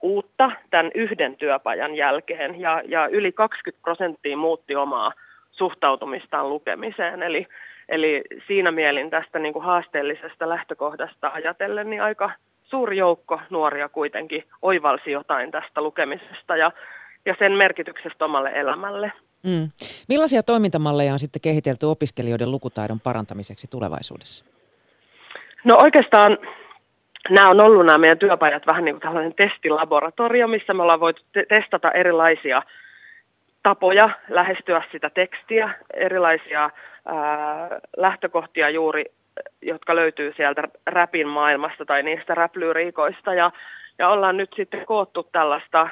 [0.02, 5.12] uutta tämän yhden työpajan jälkeen ja, ja yli 20 prosenttia muutti omaa
[5.52, 7.24] suhtautumistaan lukemiseen.
[7.24, 7.48] Eli,
[7.90, 12.32] eli siinä mielin tästä niin kuin haasteellisesta lähtökohdasta ajatellen niin aika
[12.64, 16.72] suuri joukko nuoria kuitenkin oivalsi jotain tästä lukemisesta ja
[17.26, 19.12] ja sen merkityksestä omalle elämälle.
[19.44, 19.70] Mm.
[20.10, 24.46] Millaisia toimintamalleja on sitten kehitelty opiskelijoiden lukutaidon parantamiseksi tulevaisuudessa?
[25.64, 26.38] No oikeastaan
[27.30, 31.22] nämä on ollut nämä meidän työpajat vähän niin kuin tällainen testilaboratorio, missä me ollaan voitu
[31.32, 32.62] te- testata erilaisia
[33.64, 36.62] tapoja lähestyä sitä tekstiä, erilaisia
[37.06, 39.06] ää, lähtökohtia juuri,
[39.62, 43.34] jotka löytyy sieltä räpin maailmasta tai niistä räplyriikoista.
[43.34, 43.52] Ja,
[43.98, 45.90] ja ollaan nyt sitten koottu tällaista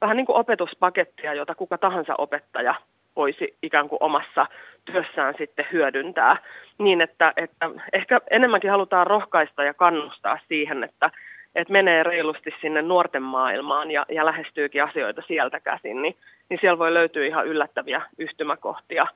[0.00, 2.74] vähän niin kuin opetuspakettia, jota kuka tahansa opettaja
[3.16, 4.46] voisi ikään kuin omassa
[4.84, 6.36] työssään sitten hyödyntää.
[6.78, 11.10] Niin, että, että ehkä enemmänkin halutaan rohkaista ja kannustaa siihen, että,
[11.54, 16.16] että menee reilusti sinne nuorten maailmaan ja, ja lähestyykin asioita sieltä käsin, niin,
[16.48, 19.06] niin siellä voi löytyä ihan yllättäviä yhtymäkohtia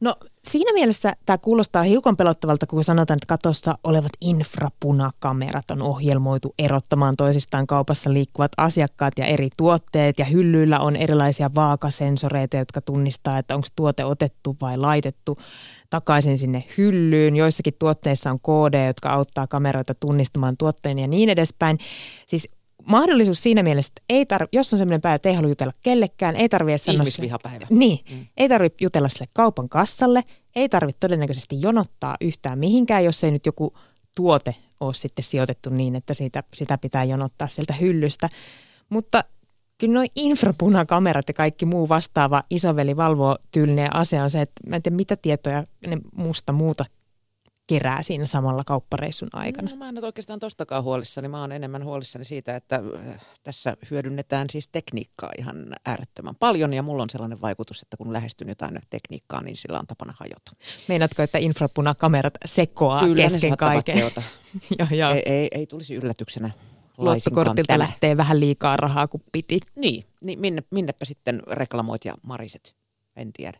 [0.00, 0.14] No
[0.48, 7.16] siinä mielessä tämä kuulostaa hiukan pelottavalta, kun sanotaan, että katossa olevat infrapunakamerat on ohjelmoitu erottamaan
[7.16, 10.18] toisistaan kaupassa liikkuvat asiakkaat ja eri tuotteet.
[10.18, 15.38] Ja hyllyillä on erilaisia vaakasensoreita, jotka tunnistaa, että onko tuote otettu vai laitettu
[15.90, 17.36] takaisin sinne hyllyyn.
[17.36, 21.78] Joissakin tuotteissa on koodeja, jotka auttaa kameroita tunnistamaan tuotteen ja niin edespäin.
[22.26, 22.50] Siis
[22.88, 26.36] mahdollisuus siinä mielessä, että ei tarvi, jos on sellainen päivä, että ei halua jutella kellekään,
[26.36, 27.02] ei tarvitse sanoa...
[27.02, 27.66] Ihmisvihapäivä.
[27.70, 28.26] Niin, mm.
[28.36, 30.22] ei tarvitse jutella sille kaupan kassalle,
[30.56, 33.74] ei tarvitse todennäköisesti jonottaa yhtään mihinkään, jos ei nyt joku
[34.14, 38.28] tuote ole sitten sijoitettu niin, että siitä, sitä pitää jonottaa sieltä hyllystä.
[38.88, 39.24] Mutta
[39.78, 44.76] kyllä nuo infrapunakamerat ja kaikki muu vastaava isoveli valvoo tyylinen asia on se, että mä
[44.76, 46.84] en tiedä mitä tietoja ne musta muuta
[47.68, 49.70] kerää siinä samalla kauppareissun aikana?
[49.70, 51.28] No, mä en ole oikeastaan tostakaan huolissani.
[51.28, 56.74] Mä oon enemmän huolissani siitä, että äh, tässä hyödynnetään siis tekniikkaa ihan äärettömän paljon.
[56.74, 60.52] Ja mulla on sellainen vaikutus, että kun lähestyn jotain tekniikkaa, niin sillä on tapana hajota.
[60.88, 63.98] Meinaatko, että infrapunakamerat sekoaa Kyllä, kesken kaiken?
[64.78, 65.10] joo, joo.
[65.10, 66.50] Ei, ei, ei tulisi yllätyksenä
[66.98, 69.60] Luottokortilta lähtee vähän liikaa rahaa kuin piti.
[69.74, 72.74] Niin, niin minne, minnepä sitten reklamoit ja mariset,
[73.16, 73.58] en tiedä.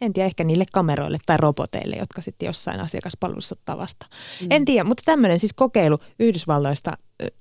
[0.00, 4.10] En tiedä, ehkä niille kameroille tai roboteille, jotka sitten jossain asiakaspalvelussa ottaa vastaan.
[4.40, 4.46] Mm.
[4.50, 6.92] En tiedä, mutta tämmöinen siis kokeilu Yhdysvalloista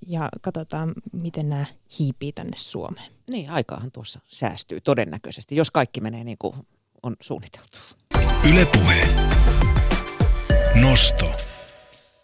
[0.07, 1.65] ja katsotaan, miten nämä
[1.99, 3.11] hiipii tänne Suomeen.
[3.32, 6.55] Niin, aikaahan tuossa säästyy todennäköisesti, jos kaikki menee niin kuin
[7.03, 7.78] on suunniteltu.
[8.53, 9.07] Ylepuhe.
[10.76, 11.53] Nosto.